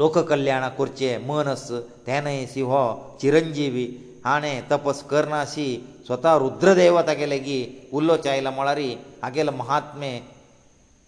[0.00, 1.70] लोककल्याणा करचें मन आस
[2.06, 2.84] तेणें शी हो
[3.20, 3.86] चिरंजिवी
[4.24, 5.66] हाणें तपस करना शी
[6.06, 7.58] स्वता रुद्रदेव तागेले गी
[7.92, 8.78] उल्लोच आयला म्हळ्यार
[9.22, 10.16] हागेले महात्मे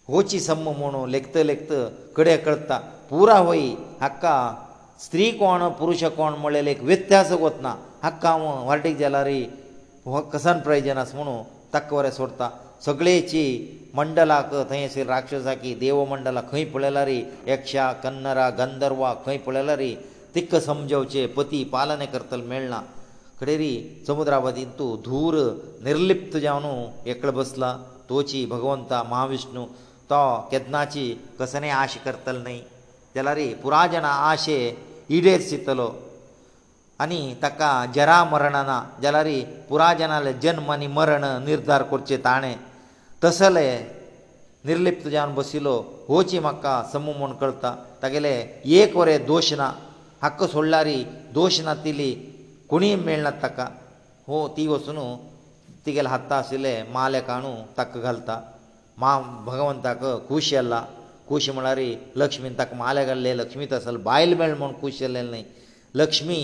[0.07, 1.71] होची सम म्हूण लेखत लेखत
[2.15, 2.77] कडे कळता
[3.09, 3.69] पुरा होई
[4.01, 4.35] हाका
[5.03, 9.43] स्त्री कोण पुरुश कोण म्हळ्ळेले एक व्यत्यास वतना हाका हांव वर्डीक जाला रे
[10.33, 11.33] कसान प्रयोजन आसा म्हणू
[11.73, 12.47] ताका वरें सोडता
[12.85, 13.41] सगळेची
[13.95, 19.89] मंडलाक थंय अशी राक्षसाकी देव मंडलाक खंय पळयला रे यक्षा कन्नरा गंधर्वा खंय पळयला रे
[20.35, 22.79] तिक्क समजवचे पती पालन करतल मेळना
[23.41, 23.73] कडेरी
[24.07, 25.35] समुद्रावतीन तूं धूर
[25.85, 26.65] निर्लिप्त जावन
[27.11, 27.75] एकडे बसला
[28.09, 29.65] तोची भगवंता महाविष्णू
[30.09, 31.07] तो केदनाची
[31.39, 32.59] कसनय आश करतल न्हय
[33.15, 34.59] जाल्यार पुराजना आशे
[35.17, 35.89] इडेर चितलो
[37.03, 39.27] आनी ताका जरा मरण ना जाल्यार
[39.69, 42.55] पुराय जनाले जन्म आनी मरण निर्धार करचे ताणें
[43.23, 43.67] तसले
[44.67, 45.75] निर्लिप्त जावन बसिल्लो
[46.07, 47.71] होची म्हाका समू म्हूण कळटा
[48.01, 48.31] तागेले
[48.77, 49.67] एक वरें दोश ना
[50.23, 50.87] हक्क सोडल्यार
[51.37, 52.11] दोश ना तिली
[52.69, 53.67] कोणीय मेळनात ताका
[54.27, 54.99] हो ती वचून
[55.85, 58.39] तिगेले हत्ता आशिल्ले माले काणू ताका घालता
[59.01, 59.11] मा
[59.45, 60.83] भगवंताक खूश जाला
[61.29, 61.79] खूश म्हळ्यार
[62.23, 65.43] लक्ष्मीन ताका माले घाल्ले लक्ष्मी तसले बायल मेळ म्हूण खूश जाल्ले न्हय
[66.01, 66.39] लक्ष्मी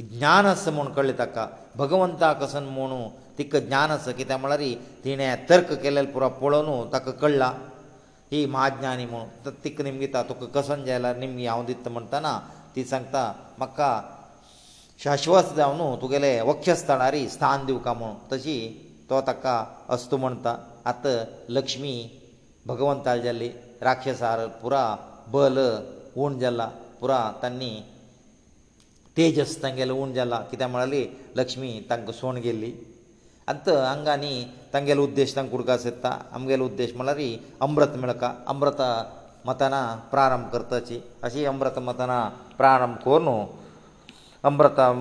[0.00, 3.06] ज्ञान आसा म्हूण कळ्ळें ताका भगवंताक आसन म्हणू
[3.38, 4.60] तिका ज्ञान आसा कित्याक म्हळ्यार
[5.04, 7.50] तिणें तर्क केलेलो पुरो पळोवन ताका कळ्ळां
[8.32, 12.38] ही महाज्ञानी म्हूण तिका निमगिता तुका कसन जाल्यार निमगी हांव दिता म्हणटना
[12.76, 13.90] ती सांगता म्हाका
[15.04, 18.58] शाश्वत जावन न्हू तुगेले वक्षस्थळारी स्थान दिवका म्हूण तशी
[19.10, 19.64] तो ताका
[19.94, 20.54] अस्तू म्हणटा
[20.90, 21.16] आतां
[21.54, 21.94] लक्ष्मी
[22.66, 23.48] भगवंताली जाल्ली
[23.88, 24.84] राक्षसार पुरा
[25.32, 25.58] बल
[26.24, 26.66] उण जाला
[27.00, 27.80] पुरा तांणी
[29.16, 31.00] ತೇಜಸ್ತಂಗೆ ಲೂಣಜಲ ಕಿ ತಮಳಲಿ
[31.38, 32.70] ಲಕ್ಷ್ಮಿ ತಂಗ ಸೋಣಗೆಲ್ಲಿ
[33.50, 34.32] ಅಂತ ಅಂಗಾನಿ
[34.74, 37.26] ತಂಗೆಲು ಉದ್ದೇಶದಿಂದ ಕುರುಗಾಸೆತ್ತಾ ಅಮಗೆಲು ಉದ್ದೇಶ ಮಳ್ಳಾರಿ
[37.66, 38.80] ಅಮೃತ ಮೇळಕ ಅಮೃತ
[39.48, 39.74] ಮತನ
[40.12, 40.96] ಪ್ರಾರಂಭ کرتاಚಿ
[41.26, 42.12] ಅಸಿ ಅಮೃತ ಮತನ
[42.60, 43.36] ಪ್ರಾರಂಭ ಕೋನು
[44.50, 44.98] ಅಮೃತಂ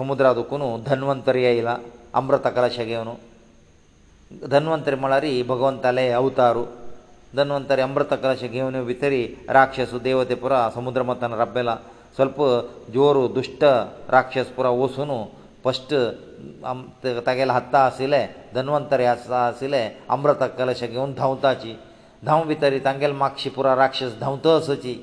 [0.00, 1.70] ಸಮುದ್ರ ಅದಕೂನು ಧನ್ವಂತರೀಯೇ ಇಲ್ಲ
[2.20, 3.14] ಅಮೃತ ಕರಶಗೆವನು
[4.56, 6.64] ಧನ್ವಂತರೇ ಮಳ್ಳಾರಿ ಭಗವಂತಲೆ ಅವತಾರು
[7.40, 9.22] ಧನ್ವಂತರೇ ಅಮೃತ ಕರಶಗೆವನೆ ವಿತರಿ
[9.58, 11.70] ರಾಕ್ಷಸು ದೇವತೆಪುರ ಸಮುದ್ರ ಮತನ ರಬ್ಬೆಲ
[12.16, 12.42] ಸ್ವಲ್ಪ
[12.94, 13.60] ಜೋರು ದುಷ್ಟ
[14.14, 15.18] ರಾಕ್ಷಸ ಪುರ ಓಸನು
[15.64, 15.94] ಫಸ್ಟ್
[17.28, 18.20] ತಗೆಲ ಹತ್ತ ಆಸಿಲೆ
[18.56, 19.06] ಧನ್ವಂತರಿ
[19.40, 19.80] ಆಸಿಲೆ
[20.16, 21.72] ಅಮೃತ ಕಲಶ ಗೆವನ್ ಧಾವಂತಾಚಿ
[22.28, 24.94] ಧಾವ ಭಿತರಿ ತಂಗೆಲ್ ಮಾಕ್ಷಿ ಪುರ ರಾಕ್ಷಸ ಧಾವಂತ ಅಸಚಿ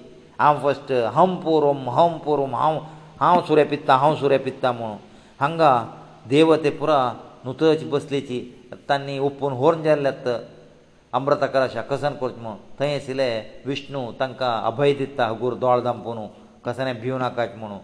[0.47, 2.75] ಆಮ್ ಫಸ್ಟ್ ಹಂ ಪೂರ್ವಂ ಹಂ ಪೂರ್ವಂ ಹಾಂ
[3.23, 4.89] ಹಾಂ ಸೂರ್ಯ ಪಿತ್ತ ಹಾಂ ಸೂರ್ಯ ಪಿತ್ತ ಮೂ
[5.43, 5.63] ಹಂಗ
[6.33, 6.91] ದೇವತೆ ಪುರ
[7.45, 8.39] ನುತಚಿ ಬಸ್ಲಿಚಿ
[8.91, 10.27] ತನ್ನಿ ಒಪ್ಪನ್ ಹೋರ್ನ್ ಜಲ್ಲತ್ತ
[11.17, 12.47] ಅಮೃತ ಕಲಶ ಕಸನ್ ಕೊಚ್ಮ
[12.79, 13.29] ಥೈ ಸಿಲೆ
[13.69, 16.25] ವಿಷ್ಣು ತಂಕ ಅಭಯ ದಿತ್ತ ಗುರು ದೊಳ ದಂಪುನು
[16.65, 17.77] कसले भिवू नाकात म्हणून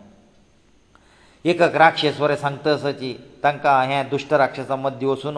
[1.50, 3.14] एक राक्षसवरें सांगता सची
[3.44, 5.38] तांकां हें दुश्ट राक्षसा मदीं वचून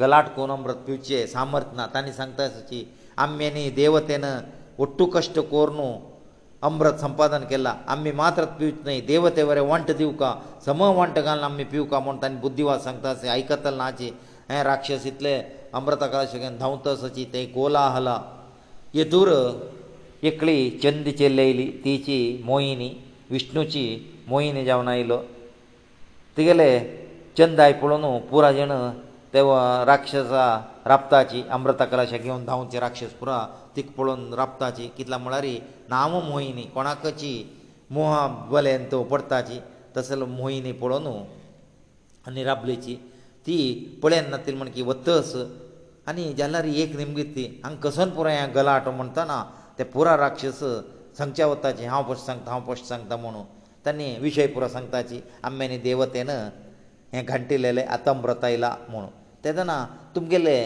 [0.00, 2.84] गलाट कोन अमृत पिवचें सामर्थ ना तांणी सांगता सची
[3.24, 4.24] आम्यांनी देवतेन
[4.84, 5.92] ओट्टू कश्ट कोर न्हू
[6.66, 10.34] अमृत संपादन केला आमी मात्र पिवच न्हय देवते वरें वंट दिवका
[10.66, 14.08] सम वंट घालून आमी पिवका म्हूण तांणी बुद्धीवाद सांगता सी आयकतल नाची
[14.50, 15.40] हें राक्षस इतले
[15.74, 18.18] अमृताकाशे घेवन धांवता सची तें कोला हला
[18.94, 19.28] येतूर
[20.28, 22.88] एकळी चंदीचेर लायली तिची मोहिनी
[23.30, 23.82] विष्णूची
[24.28, 25.16] मोहिनी जावन आयलो
[26.36, 26.68] तिगेले
[27.38, 28.70] चंद आयकून पुरा जण
[29.34, 30.44] तेवा राक्षसा
[30.86, 33.38] राप्ताची अमृता कलाशा घेवन धांवचे राक्षस पुरा
[33.76, 35.44] तीक पळोवन राप्ताची कितल्या म्हळ्यार
[35.90, 37.32] नाम मोहिनी कोणाकची
[37.94, 39.58] मोहा बलेन तो पडताची
[39.96, 41.22] तसलो मोहिनी पळोवन
[42.26, 42.94] आनी राबलेची
[43.46, 43.56] ती
[44.02, 45.34] पळयना ती म्हण की वतस
[46.08, 49.42] आनी जाल्यार एक निमगीत ती हांगा कसोन पुराय गलाटो म्हणटना
[49.78, 50.60] ते पुरा राक्षस
[51.18, 53.42] सांगचे वताचे हांव पश सांगता हांव पश सांगता म्हणून
[53.86, 56.28] तांणी विशय पुरो सांगताची आम्यानी देवतेन
[57.14, 59.08] हे घांटिलेले आतंब्रत आयला म्हणून
[59.44, 60.56] तेदना तुमगेले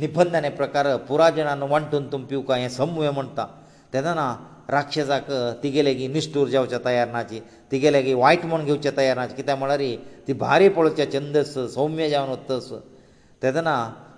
[0.00, 3.46] निबंधने प्रकार पुराय जनान वणटून तुमी पिवका हें समुहे म्हणटा
[3.92, 4.34] तेदना
[4.70, 5.30] राक्षसाक
[5.62, 7.40] तिगे लेगीत निश्ठूर जावचे तयार नाची
[7.72, 9.80] तिगे लेगीत वायट म्हूण घेवचे तयार नाची कित्याक म्हळ्यार
[10.26, 12.72] ती भारी पळोवचे छंदस सौम्य जावन वतस
[13.42, 13.74] तेदना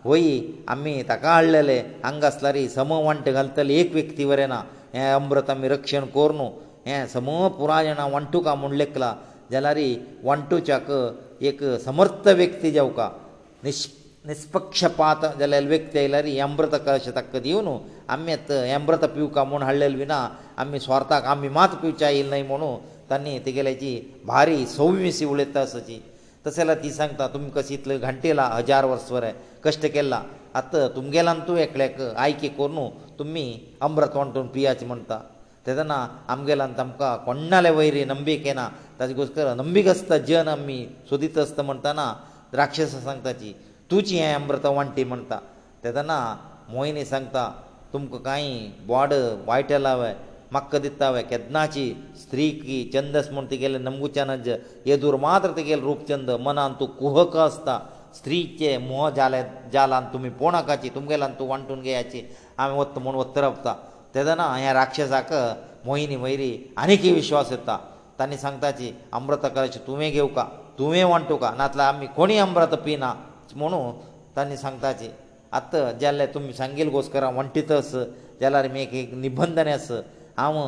[0.08, 0.30] वयी
[0.72, 4.58] आमी ताका हाडलेले हांगा आसल्यार सम वंट घालतले एक व्यक्ती वरें ना
[4.94, 6.46] हें अमृत आमी रक्षण कोर न्हू
[6.88, 7.26] हें सम
[7.58, 9.10] पुराय जाणां वंटू का म्हूण लेखला
[9.52, 9.78] जाल्यार
[10.28, 10.90] वंटूच्याक
[11.50, 13.08] एक समर्थ व्यक्ती जावं का
[13.64, 13.82] निश
[14.28, 17.78] निस्पक्षपात जाल्यार व्यक्ती आयल्यार ही अमृत कश ताका दिवं न्हू
[18.16, 20.18] आमी आतां अमृत पिवका म्हूण हाडलेले विना
[20.64, 22.74] आमी स्वार्थाक आमी मात पिवचे आयिल्ले न्हय म्हणून
[23.10, 23.92] तांणी तेगेल्याची
[24.32, 26.02] भारी सव्वीसी उलयता तशी
[26.46, 29.32] तशें जाल्यार ती सांगता तुमकां कशी इतले घंटेला हजार वर्स वरें
[29.64, 30.22] कश्ट केला
[30.60, 32.78] आतां तुमगेलो आनी तूं एकल्याक आयके करून
[33.18, 33.44] तुमी
[33.86, 35.18] अमृत वांटून पियाचें म्हणटा
[35.66, 35.98] तेदना
[36.34, 40.78] आमगेलो आनी तुमकां कोणाले वयरी नंबीक येना ताजे घोस्कर नंबीक आसता जन आमी
[41.10, 42.06] सोदीत आसता म्हणटना
[42.60, 43.52] राक्षसां सांगताची
[43.90, 45.38] तुजी हें अमृत वांटी म्हणटा
[45.84, 46.18] तेदना
[46.68, 47.44] मोहिनी सांगता
[47.92, 48.52] तुमकां कांय
[48.86, 49.12] बोवाड
[49.46, 50.14] वायट येला वय
[50.52, 51.86] म्हाका दिता वय केदनाची
[52.22, 54.30] स्त्री की छंदस म्हूण तुगेलें नंबुच्यान
[54.86, 57.78] येदूर मात्र तुगेलें रूपचंद मनान तूं कुहक आसता
[58.18, 59.42] स्त्रीचे मोह जाले
[59.72, 62.22] जालान तुमी पोणकाची तुमगेल्यान तूं वांटून घेयाची
[62.62, 63.74] आमी वत्त म्हूण वत्तरपता
[64.14, 65.32] तेदना ह्या राक्षसाक
[65.86, 67.78] मोहिनी मयरी आनीकय विश्वास येता
[68.18, 70.44] तांणी सांगताची अमृत कराची तुवें घेवका
[70.78, 73.12] तुवें वांटूं का नातल्या आमी कोणी अमृत पिना
[73.56, 73.80] म्हुणू
[74.36, 75.08] तांणी सांगताची
[75.56, 77.92] आत्त जाल्ले तुमी सांगील घोस्कर हांव वंटीतस
[78.40, 79.90] जाल्यार एक निबंधनेस
[80.36, 80.60] हांव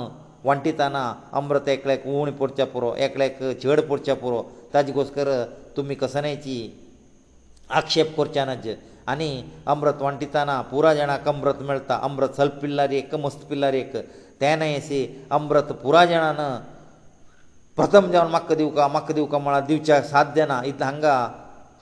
[0.49, 4.43] वंटिताना अमृत एकल्याक उण पुरचे पुरो एकल्याक चड पुरचे पुरो
[4.75, 5.29] ताजे घोस्कर
[5.77, 6.57] तुमी कसनेची
[7.79, 8.75] आक्षेप करचे नाचे
[9.13, 9.31] आनी
[9.73, 13.97] अमृत वांटिताना पुराय जाणांक अमृत मेळटा अमृत सल्प पिल्लार एक मस्त पिल्लार एक
[14.41, 15.01] तेन्नाय अशी
[15.39, 16.41] अमृत पुराय जाणान
[17.77, 21.15] प्रथम जावन म्हाका दिवका म्हाका दिवका म्हळ्यार दिवचें साध्य ना इतलें हांगा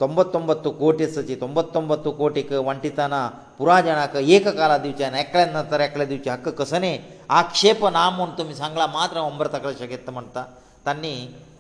[0.01, 3.21] तोंबत्तोंबत्तो कोटीसाची तोंबत्तोंबत्तो कोटीक वांटिताना
[3.59, 6.99] पुराय जाणांक एक काला दिवचे आनी एकल्यान ना तर एकले दिवचे हक्क कसो न्ही
[7.41, 10.45] आक्षेप ना म्हूण तुमी सांगला मात्र अमृताकडे शकता म्हणटा
[10.87, 11.15] तांणी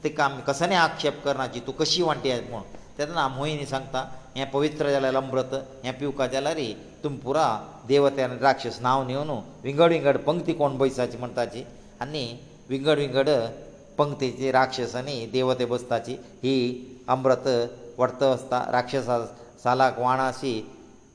[0.04, 2.62] तिका आमी कसो न्ही आक्षेप करनाची तूं कशी वांटी आयत म्हूण
[3.02, 4.00] तेन्ना मोहिनी सांगता
[4.36, 5.50] हें पवित्र जाल्यार अमृत
[5.84, 6.58] हें पिवपा जाल्यार
[7.02, 7.46] तुम पुरा
[7.92, 9.30] देवतेन राक्षस नांव न्हेवन
[9.64, 11.62] विंगड विंगड पंक्ती कोण बसाची म्हणटाची
[12.02, 12.24] आनी
[12.70, 13.30] विंगड विंगड
[13.98, 16.12] पंक्तीची राक्षसांनी देवते बसताची
[16.44, 16.54] ही
[17.14, 17.46] अमृत
[17.98, 19.18] व्हरता आसता राक्षसा
[19.64, 20.54] सालाक वाणाशी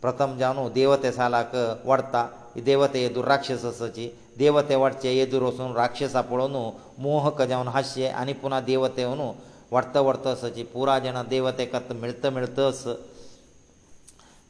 [0.01, 2.25] प्रथम जावन देवते सालाक व्हरता
[2.69, 4.09] देवते येदूर राक्षसाची
[4.43, 6.69] देवते व्हरचे येदूर वचून राक्षसा पळोवन
[7.03, 9.29] मोहक जावन हास्य आनी पुना देवते येवन
[9.71, 12.83] वर्त वर्तसची पुरा जाणां देवतेकत मेळत मेळतस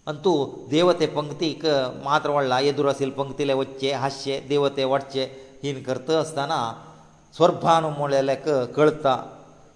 [0.09, 1.65] आनी तूं देवते पंक्तीक
[2.03, 5.23] मात्र वाडला येदूर आशिल्ले पंक्तीले वच्चे हास्चे देवते वडचे
[5.63, 6.59] हीन करत आसतना
[7.37, 8.35] स्वर्भान म्हणलेलें
[8.75, 9.15] कळता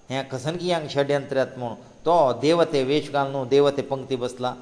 [0.10, 1.74] हें कसनगियांक षड्यंत्र्यात म्हूण
[2.06, 4.54] तो देवते वेश घालून देवते पंक्ती बसला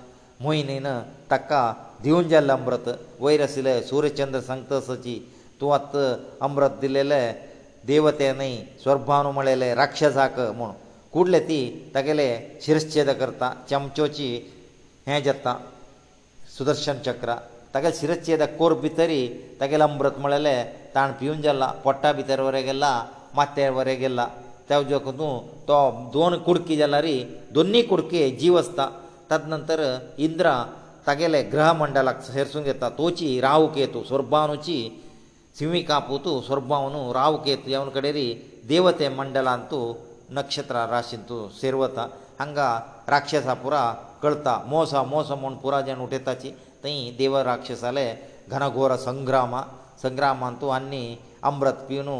[0.41, 0.88] मोहिनीन
[1.32, 1.61] ताका
[2.03, 5.17] दिवन जाल्लें अमृत वयर आशिल्ले सुर्यचंद्र सांगता सची
[5.61, 6.07] तूं आतां
[6.47, 7.47] अमृत दिलेलें
[7.88, 10.71] देवते न्हय स्वर्भानू म्हळेले राक्षसाक म्हूण
[11.13, 11.59] कुडले ती
[11.95, 12.27] तागेले
[12.65, 14.27] शिरश्छेद करता चमचोची
[15.07, 15.55] हें जाता
[16.57, 17.36] सुदर्शन चक्र
[17.73, 19.27] तागेले शिरश्छेद कोर भितरी
[19.59, 20.55] तागेलें अमृत म्हळेले
[20.95, 22.91] ताण पिवन जाला पोट्टा भितर वरें गेला
[23.36, 24.27] माथे वरें गेला
[24.67, 25.80] त्या उजवाक न्हू तो
[26.13, 27.17] दोन कुडकी जाला रे
[27.53, 28.88] दोनी कुडके जीव आसता
[29.30, 29.82] ताज नंतर
[30.27, 30.63] इंद्रा
[31.07, 34.77] तागेले ग्रह मंडळाक सेरसून घेता तोची राहू केतू स्वर्भानुची
[35.58, 38.28] ಸಿಮಿಕಾ ಪೂತ ಸರ್ಬಮನು รา وಕೇತ್ರಿ ಅವನ ಕಡೆರಿ
[38.72, 39.80] ದೇವತೆ ಮಂಡಲಂತು
[40.38, 42.00] ನಕ್ಷತ್ರ ರಾಶಿಂತು ಸರ್ವತ
[42.41, 42.60] ಹಂಗ
[43.14, 43.76] ರಾಕ್ಷಸಾಪುರ
[44.24, 46.50] ಕಳ್ತಾ ಮೋಸ ಮೋಸಮೊಂದು ಪುರಾಜನ ಉಟೇತಾಚಿ
[46.84, 48.06] ತೈ ದೇವ ರಾಕ್ಷಸale
[48.54, 49.56] ಘನ ಘೋರ ಸಂಘ್ರಾಮ
[50.04, 51.04] ಸಂಘ್ರಾಮಂತು ಅನ್ನಿ
[51.50, 52.18] ಅಮೃತ ಪೀನು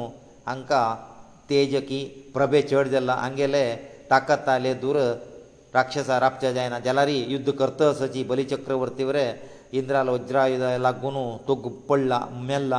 [0.54, 0.72] ಅಂಕ
[1.52, 2.02] ತೇಜಕಿ
[2.38, 3.66] ಪ್ರಭೆ ಚೋರ್ಜಲ್ಲ ಅಂಗೆಲೇ
[4.12, 5.00] ताकत आले ದುರ
[5.78, 9.26] ರಾಕ್ಷಸರಾಪ್ಚ ಜೈನ ಜಲಾರಿ ಯುದ್ಧkertಸಚಿ ಬಲಿ ಚಕ್ರವರ್ತಿವರೆ
[9.80, 12.12] ಇಂದ್ರಾಲ वज್ರಾಯ ಲಗ್ಗುನು ತುಗ್ ಪಳ್ಳ
[12.48, 12.74] ಮೇಲ್ಲ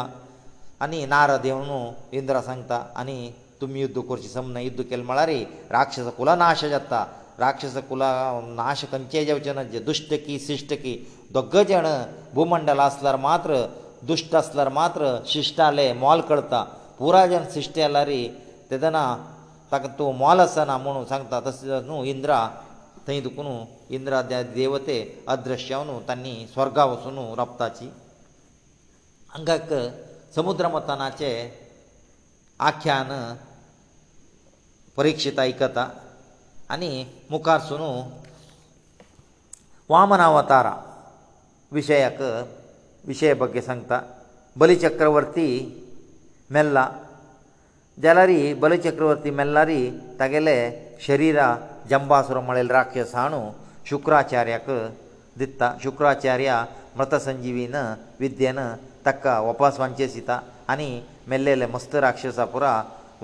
[0.85, 1.70] आनी नारद येवन
[2.18, 3.16] इंद्र सांगता आनी
[3.61, 5.31] तुमी युद्ध करची समजा युद्ध केलें म्हळ्यार
[5.76, 7.05] राक्षस कुलां नाश जाता
[7.39, 10.95] राक्षस कुलां नाश खंयचेय जेवचे ना जे दुश्ट की शिश्ट की
[11.35, 11.87] दोग जाण
[12.35, 13.57] भूमंडल आसल्यार मात्र
[14.09, 16.62] दुश्ट आसल्यार मात्र शिश्टाले मोल करता
[16.99, 18.11] पुराय जाण शिश्ट येल्यार
[18.70, 19.05] तेदना
[19.72, 22.41] ताका तूं मोल आसना म्हणून सांगता तशें न्हू इंद्रा
[23.07, 23.47] थंय दुखून
[23.97, 24.99] इंद्रा त्या देवते
[25.35, 27.91] अदृश्य न्हू तांणी स्वर्गा वचून रोपताची
[29.35, 29.72] हांगाक
[30.35, 31.31] समुद्रमतनाचे
[32.66, 33.09] आख्यान
[34.97, 35.87] परिक्षित आयकता
[36.74, 36.91] आनी
[37.31, 37.89] मुखार सुनू
[39.93, 40.66] वामनावतार
[41.74, 42.20] विशयाक
[43.07, 44.01] विशय बगे सांगता
[44.59, 45.47] बलिचक्रवर्ती
[46.55, 46.89] मेल्ला
[48.03, 49.78] जाल्यारी बलिचक्रवर्ती मेल्लारी
[50.20, 50.57] तागेले
[51.07, 51.49] शरिरा
[51.91, 53.43] जंबासुर म्हळेल राक्षस हाणू
[53.91, 54.70] शुक्राचार्याक
[55.39, 56.64] दिता शुक्राचार्या
[56.99, 57.76] ಮೃತ ಸಂಜೀವಿನ
[58.22, 58.61] ವಿದ್ಯನ
[59.07, 60.30] ತಕ್ಕ ಉಪವಾಸ ವಂಚೇಸಿತ
[60.72, 60.88] ಅನಿ
[61.30, 62.64] ಮೆಲ್ಲೆಲೆ ಮಸ್ತ ರಾಕ್ಷಸ ಪುರ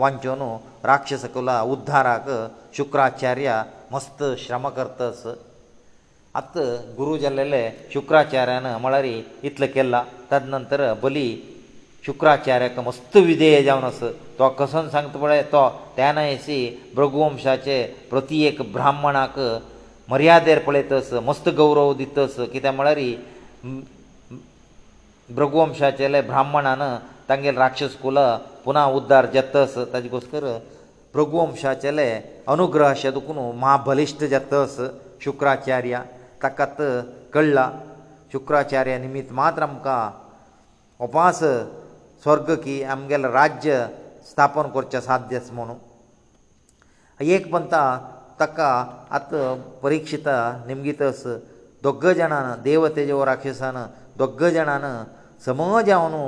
[0.02, 0.48] ವಂಚೋನು
[0.90, 2.28] ರಾಕ್ಷಸ ಕುಲ ಉದ್ಧಾರಕ
[2.76, 3.50] ಶುಕ್ರಾಚಾರ್ಯ
[3.94, 5.22] ಮಸ್ತ ಶ್ರಮ ಕರ್ತಸ
[6.40, 6.62] ಅತ್ತ
[6.98, 7.62] ಗುರು ಜಲ್ಲೆಲೆ
[7.92, 9.14] ಶುಕ್ರಾಚಾರ್ಯನ ಮಳರಿ
[9.50, 9.96] ಇತ್ಲ ಕೆಲ್ಲ
[10.30, 11.28] ತದನಂತರ ಬಲಿ
[12.06, 14.00] ಶುಕ್ರಾಚಾರ್ಯಕ ಮಸ್ತ ವಿದೇಯ ಜಾವನಸ
[14.38, 15.62] ತೊ ಕಸನ್ ಸಂಗತ ಪಳೆ ತೊ
[15.96, 16.58] ತ್ಯಾನೈಸಿ
[16.96, 17.78] ಭೃಗುವಂಶಾಚೆ
[18.10, 19.38] ಪ್ರತಿಯೇಕ ಬ್ರಾಹ್ಮಣಾಕ
[20.12, 23.08] ಮರ್ಯಾದೆರ್ ಪಳೆತಸ ಮಸ್ತ ಗೌರವ ದಿತ್ತಸ ಕಿತೆ ಮಳರಿ
[25.36, 26.82] ಪ್ರಗುವಂಶಾಚಲೇ ಬ್ರಾಹ್ಮಣನ
[27.28, 28.18] ತಂಗೇಲ ರಾಕ್ಷಸಕೂಲ
[28.64, 30.46] ಪುನಃ উদ্ধার ಜತ್ತಸ್ ತಾಗಿಗೋಸ್ಕರ
[31.14, 32.08] ಪ್ರಗುವಂಶಾಚಲೇ
[32.52, 34.78] ಅನುಗ್ರಹಶದಕುನು ಮಾ ಬಲಿಷ್ಠ ಜತ್ತಸ್
[35.24, 36.00] ಶುಕ್ರಾಚಾರ್ಯಾ
[36.44, 36.86] ತಕತ್
[37.34, 37.58] ಕಳ್ಳ
[38.32, 39.96] ಶುಕ್ರಾಚಾರ್ಯ ನಿಮಿತ್ ಮಾತ್ರಂ ಕಾ
[41.06, 41.38] ಉಪಾಸ
[42.24, 43.72] ಸ್ವರ್ಗಕೀ ಅಮ್ಗೇಲ ರಾಜ್ಯ
[44.30, 45.76] ಸ್ಥಾಪನ ಕೊರ್ಚಾ ಸಾಧ್ಯಸ್ ಮನೋ
[47.34, 47.74] ಏಕ್ಪಂತ
[48.42, 48.58] ತಕ
[49.18, 49.30] ಅತ
[49.84, 50.28] ಪರಿಕ್ಷಿತ
[50.68, 51.28] ನಿಮಿಗೀತಸ್
[51.86, 53.78] ದೊಗ್ಗ ಜನಾನ ದೇವತೆಜೋ ರಾಕ್ಷಸಾನ
[54.20, 54.86] ದೊಗ್ಗ ಜನಾನ
[55.48, 56.22] ಸಮಾಜವನು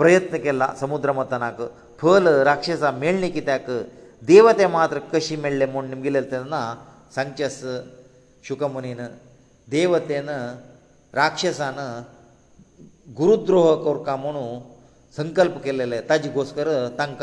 [0.00, 1.66] ಪ್ರಯತ್ನ ಕೆಲ್ಲ ಸಮುದ್ರ ಮತನಾಕ
[2.00, 3.66] ಫಲ ರಾಕ್ಷಸ ಮೇಳ್ನೆ ಕಿತಾಕ
[4.30, 6.58] ದೇವತೆ ಮಾತ್ರ ಕಶಿ ಮೇಳ್ಲೆ ಮೊಂಡ್ ನಿಮಗಿಲ್ಲತನ
[7.16, 7.62] ಸಂಚಸ್
[8.46, 9.02] ಶುಕಮುನಿನ
[9.76, 10.30] ದೇವತೆನ
[11.20, 11.80] ರಾಕ್ಷಸಾನ
[13.20, 14.44] ಗುರುದ್ರೋಹ ಕೋರ್ಕಾ ಮನು
[15.20, 16.70] ಸಂಕಲ್ಪ ಕೆಲ್ಲಲೆ ತಾಜಿ ಗೋಸ್ಕರ
[17.00, 17.22] ತಂಕ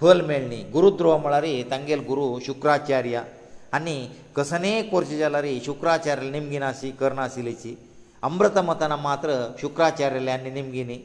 [0.00, 3.16] ಫಲ ಮೇಳ್ನಿ ಗುರುದ್ರೋಹ ಮಳರಿ ತಂಗೇಲ್ ಗುರು ಶುಕ್ರಾಚಾರ್ಯ
[3.78, 3.98] ಅನಿ
[4.36, 7.70] कसनेय करचें जाल्यार शुक्राचार्य निमगी नाशी करनाशिल्लीची
[8.28, 9.28] अमृतमतना मात्र
[9.60, 10.96] शुक्राचार्यल्या आनी निमगिनी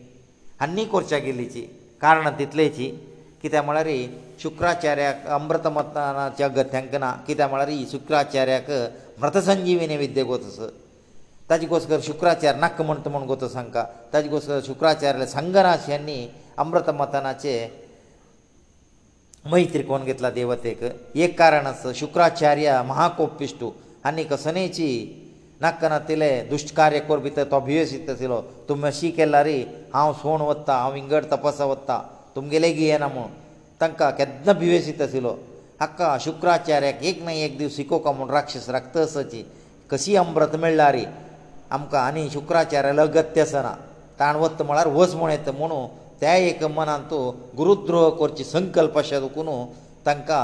[0.65, 1.61] आनी करच्या गेल्लीची
[2.01, 2.87] कारणां तितलेची
[3.41, 3.87] कित्याक म्हळ्यार
[4.43, 8.71] शुक्राचार्याक अमृतमतनाच्या गथ्यांकना कित्याक म्हळ्यार शुक्राचार्याक
[9.21, 10.59] मृतसंजिवीनी विद्या कोतस
[11.49, 16.17] ताजे कोसकर शुक्राचार्य नाक म्हणटा म्हूण कोतस हांकां ताजे कोसकर शुक्राचार्य संगनाशी आनी
[16.63, 17.53] अमृतमतनाचे
[19.47, 20.83] मही त्रिकोण घेतला देवतेक
[21.17, 23.69] एक कारण आसा शुक्राचार्य महाकोपिश्टू
[24.05, 24.89] आनीक सनेची
[25.61, 29.57] नाकनातिले दुश्टकार्य कोर भितर तो भियेशीत आशिल्लो तुमी अशी केला रे
[29.93, 31.99] हांव सोण वत्ता हांव इंगड तपासा वत्ता
[32.35, 33.27] तुमगे लेगी येना म्हूण
[33.81, 35.35] तांकां केन्ना भियेशीत आशिल्लो
[35.79, 39.43] हाका शुक्राचार्याक एक ना एक दीस शिकोवका म्हूण राक्षस रक्तसाची
[39.91, 41.03] कशी अमृत मेळ्ळा रे
[41.71, 43.73] आमकां आनी शुक्राचार्याक लगत्य आसना
[44.19, 45.85] ताण वत्ता म्हळ्यार वच म्हूण येता म्हुणू
[46.19, 47.21] त्या एक मनान तूं
[47.57, 49.49] गुरुद्रोह करचे संकल्प अशें दुखून
[50.05, 50.41] तांकां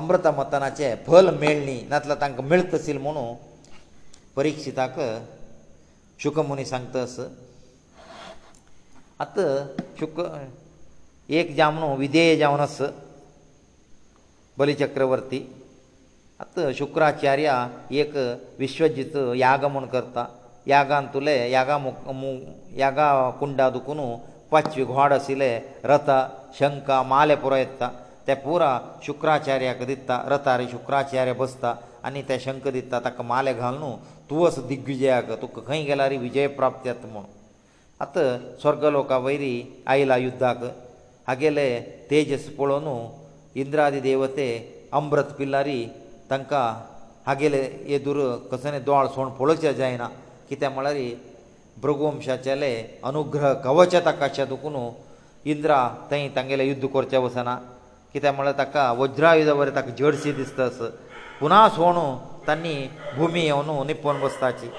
[0.00, 3.34] अमृता मतनाचे फल मेळ्ळी ना जाल्यार तांकां मेळत आसली म्हणून
[4.36, 4.98] परिक्षिताक
[6.22, 7.18] शुकमुनी सांगतास
[9.20, 9.48] आतां
[10.00, 10.20] शुक
[11.38, 12.80] एक जामणू विधेय जावन आस
[14.58, 15.44] बलीचक्रवर्ती
[16.40, 17.56] आतां शुक्राचार्या
[18.00, 18.16] एक
[18.58, 20.26] विश्वजीत याग म्हूण करता
[20.66, 22.32] यागांतुले यागा मुख मु
[22.78, 23.08] यागा
[23.40, 24.00] कुंडा दुखून
[24.50, 25.50] पांचवे घोड आशिल्ले
[25.92, 26.10] रथ
[26.58, 27.88] शंख माले पुरो येता
[28.28, 28.70] ते पुरा
[29.06, 31.74] शुक्राचार्याक दिता रथार शुक्राचार्य बसता
[32.08, 33.92] आनी ते शंख दिता ताका माले घाल न्हू
[34.30, 37.24] तूं असो दिग्विजयाक तुका खंय गेल्यार विजय प्राप्त येता म्हूण
[38.00, 38.26] आतां
[38.62, 39.54] स्वर्ग लोका वयरी
[39.92, 40.62] आयला युद्धाक
[41.28, 41.66] हागेले
[42.10, 42.88] तेजस पळोवन
[43.60, 44.48] इंद्रादी देवते
[44.98, 45.80] अमृत पिल्लारी
[46.30, 46.66] तांकां
[47.26, 48.18] हागेले येदूर
[48.52, 50.08] कसले दोळ सोण पळोवचे जायना
[50.50, 50.96] कित्याक म्हळ्यार
[51.82, 52.72] भृगुवंशाचेले
[53.08, 54.76] अनुग्रह कवच ताकाचे दुखून
[55.52, 55.78] इंद्रा
[56.10, 57.54] थंय तांगेले युध्द करचें वचना
[58.12, 60.78] कित्याक म्हळ्यार ताका वज्रायुधा वरें ताका जर्सी दिसतास
[61.40, 62.06] पुना सोणो
[62.46, 62.74] तांणी
[63.16, 64.70] भुमी येवन निपोवन बसताची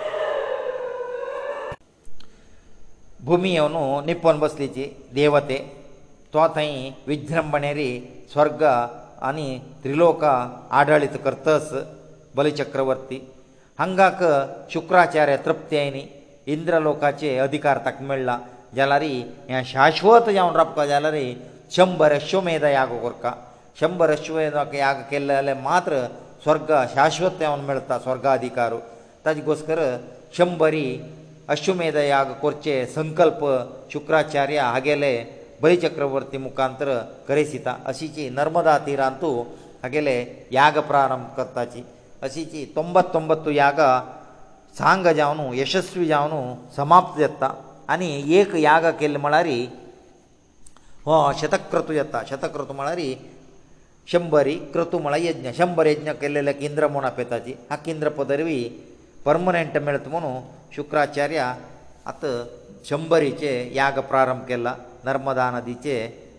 [3.26, 4.86] भुमी येवन निपोवन बसलीची
[5.16, 5.58] देवते
[6.34, 6.70] तो थंय
[7.08, 7.89] विज्रंभणेरी
[8.34, 8.64] स्वर्ग
[9.30, 10.24] आनी त्रिलोक
[10.80, 11.74] आडळीत करतस
[12.38, 13.22] बलचक्रवर्ती
[13.80, 14.24] हांगाक
[14.74, 16.06] शुक्राचार्य तृप्तेनी
[16.54, 18.34] ಇಂದ್ರಲೋಕache ಅಧಿಕಾರ ತಕ್ ಮೆಳla
[18.78, 19.14] ಜಲರಿ
[19.52, 21.28] ಯಾ ಶಾಶ್ವತ ಯವನರಪಕ ಜಲರಿ
[21.76, 23.26] ಚಂಭರ ಅಶ್ವಮೇಧ ಯಾಗೋರ್ಕ
[23.80, 25.93] ಚಂಭರ ಅಶ್ವಮೇಧ ಯಾಗಕ್ಕೆ ಲಲೆ ಮಾತ್ರ
[26.43, 28.74] ಸ್ವರ್ಗ ಶಾಶ್ವತ ಯವನ ಮೆಳ್ತಾ ಸ್ವರ್ಗಾಧಿಕಾರ
[29.26, 29.80] ತದಿಗೋಸ್ಕರ
[30.38, 30.86] ಚಂಭರಿ
[31.56, 33.43] ಅಶ್ವಮೇಧ ಯಾಗ ಕೊರ್ಚೆ ಸಂಕಲ್ಪ
[33.93, 35.12] ಶುಕ್ರಾಚಾರ್ಯ ಆಗೆಲೆ
[35.64, 36.89] ವೈಚಕ್ರವರ್ತಿ ಮುಕಾಂತರ
[37.30, 39.32] ಕರೆಸೀತಾ ಅಸಿಚಿ ನರ್ಮದಾ ತೀರಂತು
[39.88, 40.16] ಆಗೆಲೆ
[40.60, 41.82] ಯಾಗ ಪ್ರಾರಂಬಕತ್ತಾಚಿ
[42.28, 43.82] ಅಸಿಚಿ 99 ಯಾಗ
[44.80, 46.34] सांग जावन यशस्वी जावन
[46.76, 47.48] समाप्त जाता
[47.94, 48.10] आनी
[48.40, 49.48] एक याग केल्लो म्हळ्यार
[51.06, 53.00] हो शतक्रतू येता शतक्रतू म्हळ्यार
[54.12, 58.58] शंबरी क्रतू म्हळ्यार यज्ञ शंबर यज्ञ केल्ले लेक इंद्र म्हूण आपयताची हा इंद्र पदरवी
[59.26, 60.34] पर्मनंट मेळत म्हणू
[60.76, 61.52] शुक्राचार्य
[62.12, 62.26] आत
[62.90, 64.74] शंबरीचे याग प्रारंभ केला
[65.06, 65.96] नर्मदा नदीचे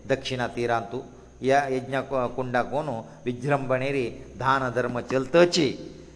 [0.09, 1.01] दक्षिणा तिरांतू
[1.49, 1.97] या यज्ञ
[2.35, 4.07] कुंडाक म्हणू विजृंभणेरी
[4.39, 5.71] धान धर्म चलतची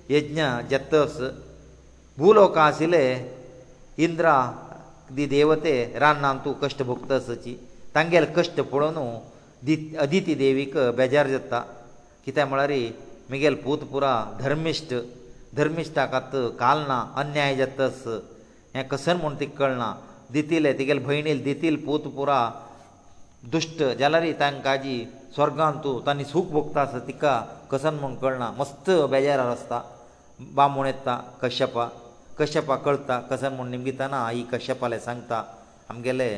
[0.09, 1.17] यज्ञ जतस
[2.19, 3.03] भूलोक आशिल्ले
[4.05, 4.35] इंद्रा
[5.15, 5.71] दी देवते
[6.03, 7.53] रान्नान तूं कश्ट भोगत आसची
[7.95, 8.97] तांगेले कश्ट पळोवन
[10.03, 11.59] अदिती देवीक बेजार जाता
[12.25, 12.71] कित्याक म्हळ्यार
[13.29, 14.93] म्हगेलो पूत पुरा धर्मिश्ट
[15.57, 16.15] धर्मिश्टाक
[16.59, 18.01] काल ना अन्याय जातस
[18.75, 19.91] हें कसन म्हूण तिका कळना
[20.33, 22.39] दितिले तिगेले भयणी दितील पूत पुरा
[23.51, 25.03] दुश्ट जाल्यार तांकांजी
[25.35, 27.39] स्वर्गांत तूं तांणी सूख भोगता आसा तिका
[27.71, 29.81] कसन म्हूण कळना मस्त बेजार आसता
[30.55, 31.87] बामूण येता कश्यपा
[32.39, 35.43] कश्यपाक कळटा कसो म्हूण निमगिताना आई कश्यपाले सांगता
[35.89, 36.29] आमगेले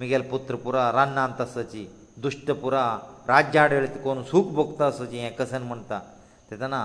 [0.00, 1.86] मुगेले पुत्र पुरा रान्नांत आसाची
[2.22, 2.82] दुश्ट पुरा
[3.28, 5.98] राज्या आडवेळ कोण सूख भोगता आसाची हें कसन म्हणटा
[6.50, 6.82] तेदना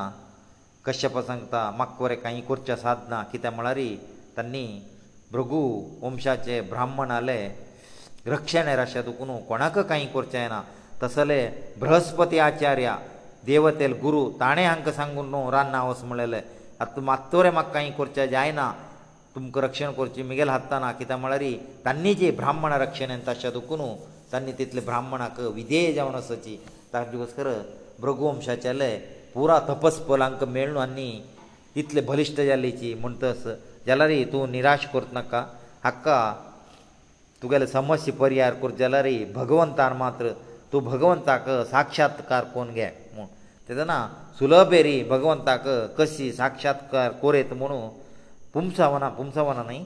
[0.85, 3.79] कश्यप सांगता म्हाका बरें कांय करचें साधना कित्याक म्हळ्यार
[4.37, 4.65] तांणी
[5.31, 5.59] भृगू
[6.01, 7.37] वंशाचे ब्राह्मण आले
[8.25, 10.61] रक्षण राशा दुखून कोणाक कांय करचें ना
[11.03, 11.39] तसले
[11.79, 12.97] बृहस्पती आचार्या
[13.45, 16.41] देवतेल गुरू ताणें हांकां सांगून न्हू रान्ना वस म्हणलेलें
[16.81, 18.67] आतां मात्तोरें म्हाका कांय करचें जायना
[19.35, 21.43] तुमकां रक्षण करचें म्हगेले हातांना कित्याक म्हळ्यार
[21.85, 23.81] तांणी जी ब्राह्मण रक्षण तशें दुखून
[24.31, 26.55] तांणी तितले ब्राह्मणाक विधेय जावन आसची
[26.93, 27.49] ताजे बसर
[28.01, 28.95] भृगुवंशाचेले
[29.33, 31.09] पुरा तपस्पलांक मेळून आनी
[31.79, 33.43] इतले बलिश्ट जाल्लीची म्हणटस
[33.87, 35.45] जाल्यार तूं निराश करत नाका
[35.83, 36.17] हाका
[37.43, 40.31] तुगेले समस्या परिहार कर जाल्यार भगवंतान मात्र
[40.73, 42.89] तूं भगवंताक साक्षात्कार कोन घे
[43.67, 43.93] ತದನ
[44.37, 45.65] ಸುಲಬೇರಿ ಭಗವಂತಕ
[45.97, 47.77] ಕಸಿ ಸಾಕ್ಷಾತ್ಕರ್ ಕೋರೆತ ಮನೋ
[48.55, 49.77] ಹುಂಸವನ ಹುಂಸವನ ನೈ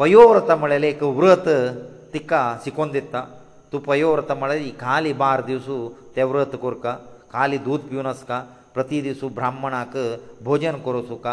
[0.00, 1.48] ಪಯೋ ವ್ರತ ಮಳೆ ಲೇಕ ವ್ರತ
[2.12, 3.22] ತಿಕಾ ಸಿಕೊಂಡೆತ್ತಾ
[3.70, 5.68] ತು ಪಯೋ ವ್ರತ ಮಳೆ ಈ ಕಾಲಿ 12 ದಿವಸ
[6.14, 6.86] ತ ವ್ರತ ಕುರ್ಕ
[7.36, 8.40] ಕಾಲಿ ದೂದ್ ಪಿವನ สกಾ
[8.76, 9.94] ಪ್ರತಿ ದಿವಸ ಬ್ರಾಹ್ಮಣಕ
[10.46, 11.26] ಭೋಜನ ಕರೋಸುಕ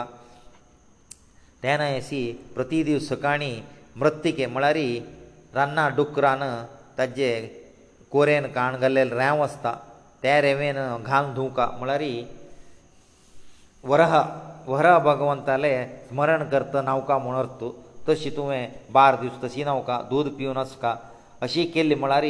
[1.64, 2.22] ತೇನ ಐಸಿ
[2.58, 3.54] ಪ್ರತಿ ದಿವಸ ಸುಕಾಣಿ
[4.04, 4.90] ಮೃತ್ತಿಕೆ ಮಳರಿ
[5.60, 6.44] ರನ್ನ ಡುಕ್ರಾನ
[7.00, 7.32] ತಜ್ಜೆ
[8.16, 9.72] ಕೋರೆನ್ ಕಾಣಗಲ್ಲೆ ರಾವಸ್ತಾ
[10.22, 12.02] त्या रेवेन घालून धुवका म्हळ्यार
[13.92, 14.20] वरह
[14.68, 15.70] वरह भगवंताले
[16.10, 17.64] स्मरण करता न्हांवका म्हूण अर्थ
[18.08, 20.96] तशी तुवें बार दीस तशी न्हांवका दूद पिवन आसका
[21.42, 22.24] अशी केल्ली म्हळ्यार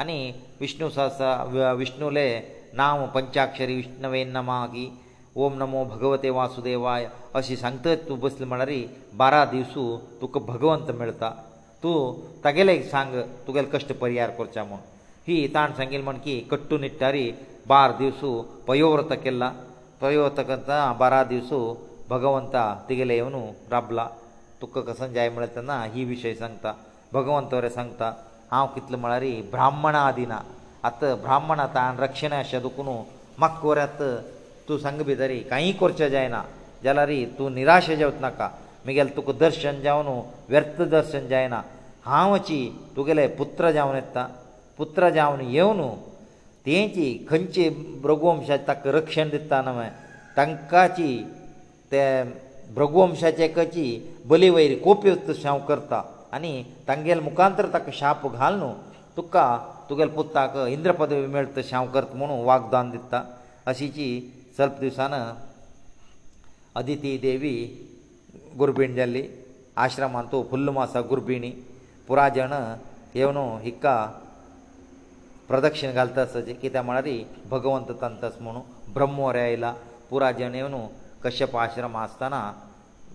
[0.00, 2.26] आनी विष्णू सहसा विष्णूले
[2.76, 4.88] नांव पंचाक्षरी विष्णवे नमागी
[5.44, 8.72] ओम नमो भगवते वासुदेवाय अशी सांगतत तूं बसली म्हळ्यार
[9.18, 9.88] बारा दिवसू
[10.20, 11.30] तुका भगवंत मेळता
[11.82, 12.12] तूं
[12.44, 14.78] तागेले सांग तुगेले कश्ट परिहार करचे म्हूण
[15.28, 17.22] ಹೀ ತಾನ ಸಂಘಿಲ್ಮಣಕಿ ಕಟ್ಟು ನಿತ್ತರಿ
[17.70, 18.20] 12 ದಿವಸ
[18.66, 19.44] ಪಯೋव्रತಕೆಲ್ಲ
[20.02, 21.50] ಪಯೋತಕಂತ ಆ ಬರ ದಿವಸ
[22.12, 22.54] ಭಗವಂತ
[22.88, 23.40] ತಿಗಲೇವನು
[23.72, 24.00] ರಬ್ಲ
[24.60, 26.64] ತುಕ್ಕ ಕ ಸಂಜಯ ಮಳ್ತನ ಹೀ ವಿಶೇಷಂತ
[27.16, 28.02] ಭಗವಂತವರೇ ಸಂಂತ
[28.52, 30.34] ಹಾ कितಲ ಮಳರಿ ಬ್ರಾಹ್ಮಣ ಆದಿನ
[30.90, 32.96] ಅತ ಬ್ರಾಹ್ಮಣ ತಾನ್ ರಕ್ಷನ ಶದಕುನು
[33.44, 34.00] ಮಕ್ಕೋರ ಅತ
[34.68, 36.42] ತು ಸಂಗಬೇದರಿ ಕೈಯಿ ಕೊರ್ಚ ಜೈನಾ
[36.88, 38.40] ಜಲರಿ ತು ನಿರಾಶೆ ಜವತ್ನಕ
[38.88, 40.16] ಮಿಗಲ್ ತುಕು ದರ್ಶನ ಜವನು
[40.54, 41.60] ವ್ಯರ್ಥ ದರ್ಶನ ಜೈನಾ
[42.10, 42.62] ಹಾಮಚಿ
[42.98, 44.22] ತುಗೆಲೇ ಪುತ್ರ ಜವನೆತ್ತಾ
[44.78, 45.86] ಪುತ್ರ ಜಾನು ಏವನು
[46.66, 47.64] ತೇಂಚಿ ಖಂಚಿ
[48.04, 49.86] ಬ್ರಹ್ಮ ಅಂಶತಕ್ಕ ರಕ್ಷಣೆ ਦਿੱತ್ತನವೆ
[50.38, 51.10] ತಂಕಾಚಿ
[51.92, 52.02] ತೇ
[52.76, 53.84] ಬ್ರಹ್ಮ ಅಂಶಚೆಕಚಿ
[54.30, 55.94] ಬಲಿ ವೈರಿ ಕೋಪ್ಯುತ ಶಾಂಕರ್ತ
[56.36, 56.52] ಅನಿ
[56.88, 58.70] ತಂಗೇಲ್ ಮುಕಾಂತರತಕ್ಕ ಶಾಪ घालನು
[59.16, 59.36] ತುಕ್ಕ
[59.88, 63.14] ತುಗೆಲ್ಪುತ್ತಾಕ ಇಂದ್ರ ಪದವಿ ಮೇಳ್ತ ಶಾಂಕರ್ತ ಮನೋ ವಾಗ್ದಾನ ਦਿੱತ್ತ
[63.72, 64.08] ಅಸಿಚಿ
[64.56, 65.14] ಸ್ವಲ್ಪ ದಿವಸಾನ
[66.80, 67.54] ಅದಿತಿ ದೇವಿ
[68.62, 69.24] ಗುರುಬೆಂಡಲ್ಲಿ
[69.84, 71.50] ಆಶ್ರಮಂತು ಪುಲ್ಲಮಾ ಸಗುರ್ಬೀಣಿ
[72.08, 72.54] ಪುರಾಜನ
[73.22, 73.84] ಏವನು ಹಿಕ್ಕ
[75.50, 77.16] ಪ್ರದಕ್ಷಿಣ ಕಾಲತಸ ಜಿಕೆ ತ ಮಳರಿ
[77.52, 78.60] ಭಗವಂತ ತಂತಸ್ ಮನೋ
[78.94, 79.66] ಬ್ರಹ್ಮೋರೈಯಲ
[80.08, 80.80] ಪುರಾ ಜನ್ಯವನು
[81.24, 82.34] ಕಶ್ಯಪ ಆಶ್ರಮ ಆಸ್ತನ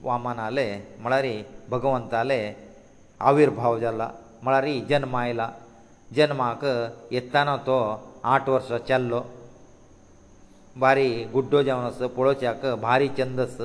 [0.05, 0.67] ವಾಮನಲೆ
[1.05, 1.33] ಮಳರಿ
[1.73, 2.37] ಭಗವಂತale
[3.29, 4.03] आविर्ಭವಜಲ್ಲ
[4.45, 5.41] ಮಳರಿ ಜನ್ಮೈಲ
[6.19, 6.63] ಜನ್ಮಕ
[7.19, 7.77] ಎತ್ತನ ತೋ
[8.33, 9.21] ಆಟ ವರ್ಷ ಚಲ್ಲೋ
[10.85, 13.61] ಬಾರಿ ಗುಡ್ಡೋ ಜನಸ್ತ ಪೊೊಳ್ಯಾಕ ಬಾರಿ ಚಂದಸ್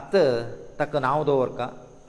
[0.00, 0.12] ಅತ
[0.80, 1.60] ತಕ ನಾವದೋರ್ಕ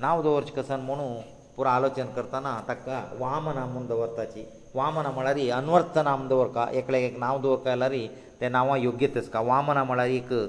[0.03, 1.09] ನಾವದೋರ್ಚ ಕಸನ್ ಮನೋ
[1.55, 2.87] ಪುರ ಆಲೋಚನೆ ಕರ್ತನ ಅತಕ
[3.23, 4.45] ವಾಮನ ಮುಂದ ವತ್ತಚಿ
[4.79, 8.03] ವಾಮನ ಮಳರಿ ಅನ್ವರ್ಥನಾಮದ ವರ್ಕ ಏಕಲೇಕ್ ನಾಮದ ವರ್ಕ ಲರಿ
[8.39, 10.39] ತೇನವಾ ಯೋಗ್ಯತಸ್ಕಾ ವಾಮನ ಮಳರಿ ಏಕ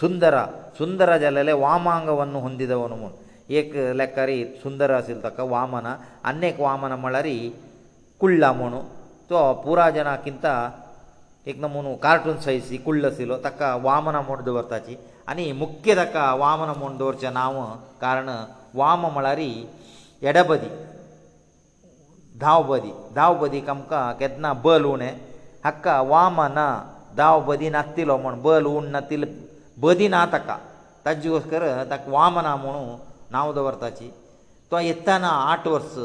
[0.00, 0.36] ಸುಂದರ
[0.78, 3.08] ಸುಂದರ ಜಲಲೇ ವಾಮಾಂಗವನ್ನು ಹೊಂದಿದವನು
[3.58, 5.88] ಏಕ ಲೆಕ್ಕರಿ ಸುಂದರ ಅಸ ิล ತಕ ವಾಮನ
[6.30, 7.36] ಅನೇಕ ವಾಮನ ಮಳರಿ
[8.22, 8.80] ಕುಳ್ಳಮಣು
[9.28, 10.46] ತೋ ಪೂರಾಜನಕ್ಕಿಂತ
[11.52, 15.38] ಏಕಮಣು ಕಾರ್ಟೂನ್ ಶೈಸಿ ಕುಳ್ಳ ಸಿಲ ತಕ ವಾಮನ
[16.82, 17.56] ಮೊಂಡೋರ್ಜ ನಾಮ
[18.04, 18.30] ಕಾರಣ
[18.80, 19.50] ವಾಮ ಮಳರಿ
[20.28, 20.70] ಎಡಪದಿ
[22.44, 25.12] धाव बदी धाव बदीक आमकां केदना बल उणें
[25.64, 26.66] हाका वाम ना
[27.20, 29.24] धाव बदी नातिलो म्हूण बल उण ना तिल
[29.84, 30.56] बदी ना ताका
[31.04, 31.62] ताजे कर
[31.92, 32.82] ताका वाम ना म्हुणू
[33.34, 34.08] नांव दवरताची
[34.70, 35.96] तो येताना आठ वर्स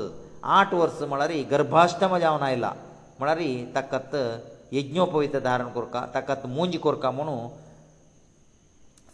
[0.59, 2.71] आठ वर्स म्हळ्यार गर्भाश्टम जावन आयला
[3.19, 3.39] म्हळ्यार
[3.75, 4.15] ताकत
[4.79, 7.35] यज्ञोपवीत धारण करता ताकत मुंज करता म्हुणू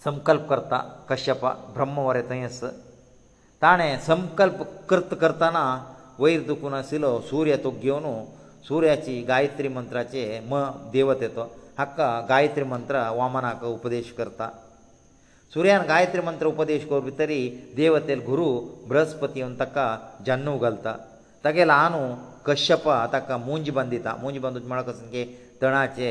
[0.03, 0.78] संकल्प करता
[1.09, 2.61] कश्यपा ब्रह्मवरे थंय आस
[3.61, 5.63] ताणें संकल्प कर्त करताना
[6.24, 8.13] ವೈರುತ್ತು ಕುನಸಿಲ ಸೂರ್ಯ ತುಗ್್ಯವನು
[8.68, 10.61] ಸೂರ್ಯಚ ಗಾಯತ್ರಿ ಮಂತ್ರಾಚೆ ಮ
[10.95, 11.43] ದೇವತೆ ತೊ
[11.82, 11.99] ಹಕ್ಕ
[12.32, 14.47] ಗಾಯತ್ರಿ ಮಂತ್ರ ವಾಮನಕ ಉಪದೇಶಕर्ता
[15.53, 17.38] ಸೂರ್ಯನ ಗಾಯತ್ರಿ ಮಂತ್ರ ಉಪದೇಶ ಕೊರಬಿತರಿ
[17.82, 18.47] ದೇವತೆಲ್ ಗುರು
[18.91, 19.78] 브್ರಹ್ಮಸ್ಪತಿ ಅಂತಕ
[20.30, 20.88] ಜನ್ನುಗಲ್ತ
[21.45, 22.01] ತಗೆಲಾನು
[22.47, 25.24] ಕಶ್ಯಪ ಅಂತಕ ಮೂಂಜಿ ಬಂದಿತ ಮೂಂಜಿ ಬಂದು ಮಾಡಕ ಸಂಗೆ
[25.61, 26.09] ತಣಾಚೆ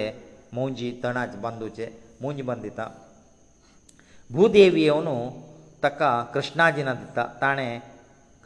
[0.58, 1.88] ಮೂಂಜಿ ತಣಾಜ್ ಬಂದುಚೆ
[2.22, 2.80] ಮೂಂಜಿ ಬಂದಿತ
[4.36, 5.16] ಭೂದೇವಿವನು
[5.84, 6.00] ತಕ
[6.36, 7.68] ಕೃಷ್ಣಾಜಿನಂತ ತಾಣೆ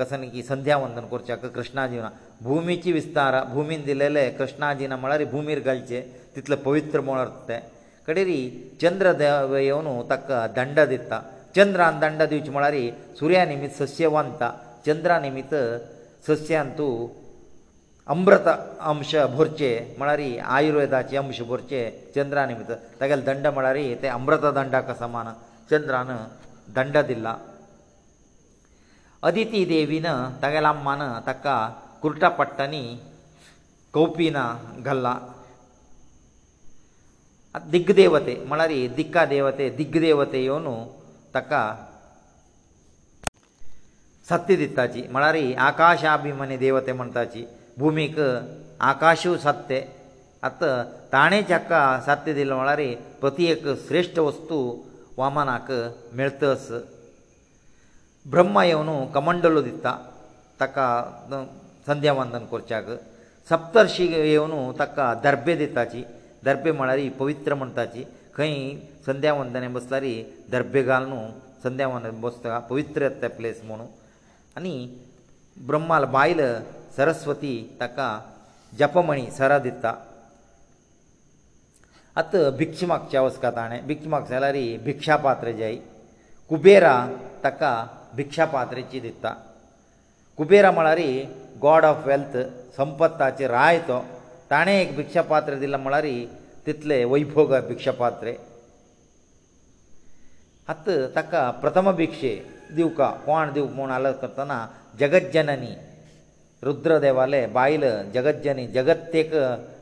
[0.01, 2.11] कसन की संध्या वंदन करचें कृष्णा जिवना
[2.47, 6.01] भुमीची विस्तार भुमीन दिलेले कृष्णा जिना म्हळ्यार भुमीर घालचे
[6.37, 7.59] तितले पवित्र म्हण ते
[8.07, 8.41] कडेरी
[8.83, 11.21] चंद्र देव येवन ताका दंड दिता
[11.57, 12.75] चंद्रान दंड दिवचे म्हळ्यार
[13.19, 14.51] सुर्या निमित्त सस्य वांता
[14.87, 15.55] चंद्रा निमित्त
[16.29, 16.93] सस्यान तूं
[18.15, 20.21] अमृत अंश भरचे म्हळ्यार
[20.57, 21.83] आयुर्वेदाचे अंश भरचे
[22.15, 25.27] चंद्रा निमित्त तागेले दंड म्हळ्यार ते अमृत दंडाक समान
[25.71, 26.11] चंद्रान
[26.77, 27.37] दंड दिला
[29.29, 30.07] अदिती देवीन
[30.43, 31.55] तागेल्या अम्मान ताका
[32.03, 32.83] कुर्टा पडटनी
[33.95, 34.45] कौपिना
[34.87, 35.15] घाल्ला
[37.73, 40.67] दिग्गदेवते म्हळ्यार दिक्का देवते दिग्गदेवते येवन
[41.35, 41.63] ताका
[44.31, 45.37] सत्य दिताची म्हळ्यार
[45.69, 47.45] आकाशाभिमानी देवते म्हणटाची
[47.79, 48.19] भुमीक
[48.91, 49.81] आकाशू सत्य
[50.49, 50.63] आत
[51.13, 52.83] ताणें जाका सत्य दिलें म्हळ्यार
[53.21, 54.59] प्रत्येक श्रेश्ठ वस्तू
[55.17, 55.71] वामनाक
[56.17, 56.69] मेळतस
[58.33, 59.87] ಬ್ರಹ್ಮಯೆವನು ಕಮಂಡಲಉದಿತ್ತ
[60.61, 60.79] ತಕ
[61.89, 62.87] ಸಂಧ್ಯಾವಂದನ ಕೊర్చಾಕ
[63.51, 66.03] ಸಪ್ತರ್ಷಿಯೆವನು ತಕ ದರ್ಪ್ಯ ದೆತ್ತಾಜಿ
[66.47, 68.03] ದರ್ಪ್ಯ ಮಣಾರಿ ಪವಿತ್ರ ಮಂಟಾಚಿ
[68.37, 68.49] ಕೈ
[69.07, 70.13] ಸಂಧ್ಯಾವಂದನೆ ಮಸಲಾರಿ
[70.53, 71.21] ದರ್ಪ್ಯಗಾಲ್ನು
[71.65, 73.87] ಸಂಧ್ಯಾವಂದನೆ ಬೋಸ್ತಗ ಪವಿತ್ರಯತ್ತೆ ಪ್ಲೇಸ್ ಮಣು
[74.59, 74.75] ಅನಿ
[75.71, 76.43] ಬ್ರಹ್ಮಲ ಬಾಯಿಲ
[76.97, 77.99] ಸರಸ್ವತಿ ತಕ
[78.81, 79.87] ಜಪಮಣಿ ಸರಾ ದಿತ್ತ
[82.21, 85.75] ಅತ ಭಿಕ್ಷ್ಮಕ್ಚ ಆವಶ್ಯಕತೆ ಆನೆ ಭಿಕ್ಷ್ಮಕ್ಸ ಲಾರಿ ಭಿಕ್ಷಾ ಪಾತ್ರೆ ಜೈ
[86.51, 86.87] ಕುಬೇರ
[87.45, 87.63] ತಕ
[88.17, 89.31] भिक्षा पात्रेची दिता
[90.37, 90.99] कुबेरा म्हळ्यार
[91.63, 92.37] गॉड ऑफ वेल्थ
[92.77, 93.99] संपत्ताचे राय तो
[94.51, 96.07] ताणें एक भिक्षा पात्र दिलां म्हळ्यार
[96.67, 98.35] तितले वैभोग भिक्षा पात्रे
[100.73, 102.35] आत ताका प्रथम भिक्षे
[102.77, 104.67] दिवका कोण दिव म्हूण आलो करतना
[105.01, 105.73] जगज्जननी
[106.63, 107.85] रुद्रदेवाले बायल
[108.15, 109.35] जगज्जनी जगत तेक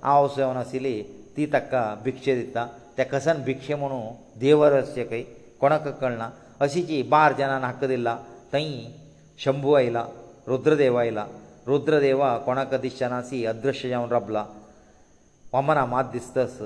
[0.03, 1.01] हांव सेवन आशिल्ली
[1.37, 2.67] ती ताका भिक्षे दिता
[2.99, 5.05] ते कसन भिक्षे म्हणून देवरस्य
[5.61, 6.31] कोणाक कळना
[6.65, 8.15] अशी जी बार जनान हक्क दिला
[8.55, 8.71] थंय
[9.45, 10.05] शंभू आयला
[10.51, 11.25] रुद्रदेव आयला
[11.69, 14.45] रुद्रदेवा कोणाक दिसचना सी अदृश्य जावन रबला
[15.55, 16.57] वमना मात दिसतस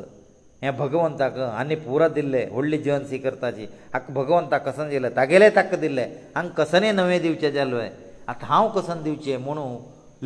[0.63, 3.65] हे भगवंताक आनी पुरा दिल्ले व्हडले जीवन सी करताची
[3.95, 6.05] हाका भगवंताक कसन दिले तागेले ताका दिल्ले
[6.37, 7.89] हांगा कसने नवे दिवचे जाल्वे
[8.33, 9.67] आतां हांव कसन दिवचें म्हणू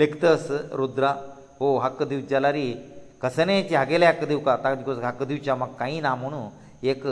[0.03, 0.47] लेखतस
[0.81, 1.13] रुद्रा
[1.61, 2.57] हो हक्क दिवचे जाल्यार
[3.23, 6.43] कसनेचे हागेले हक्क दिवका ताका हक्क दिवचे म्हाका कांय ना म्हणू
[6.93, 7.05] एक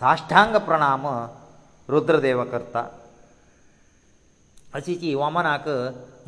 [0.00, 1.06] साश्टांग प्रणाम
[1.90, 2.80] रुद्रदेव करता
[4.76, 5.66] अशी जी वामनाक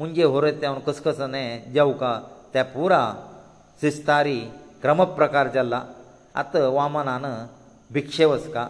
[0.01, 1.43] मुंजे होरय तेवन कसकसने
[1.77, 2.13] जेवका
[2.53, 3.01] ते पुरा
[3.81, 4.39] शिस्तारी
[4.83, 5.81] क्रमप्रकार जाल्ला
[6.43, 7.27] आतां वामनान
[7.97, 8.65] भिक्षे वचका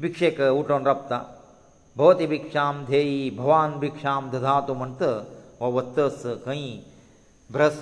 [0.00, 1.18] भिक्षेक उठोवन रपता
[1.98, 5.02] भोवती भिक्षाम धेयी भवान भिक्षाम धातो म्हणत
[5.60, 6.66] हो वत्तस खंय
[7.54, 7.76] भ्रस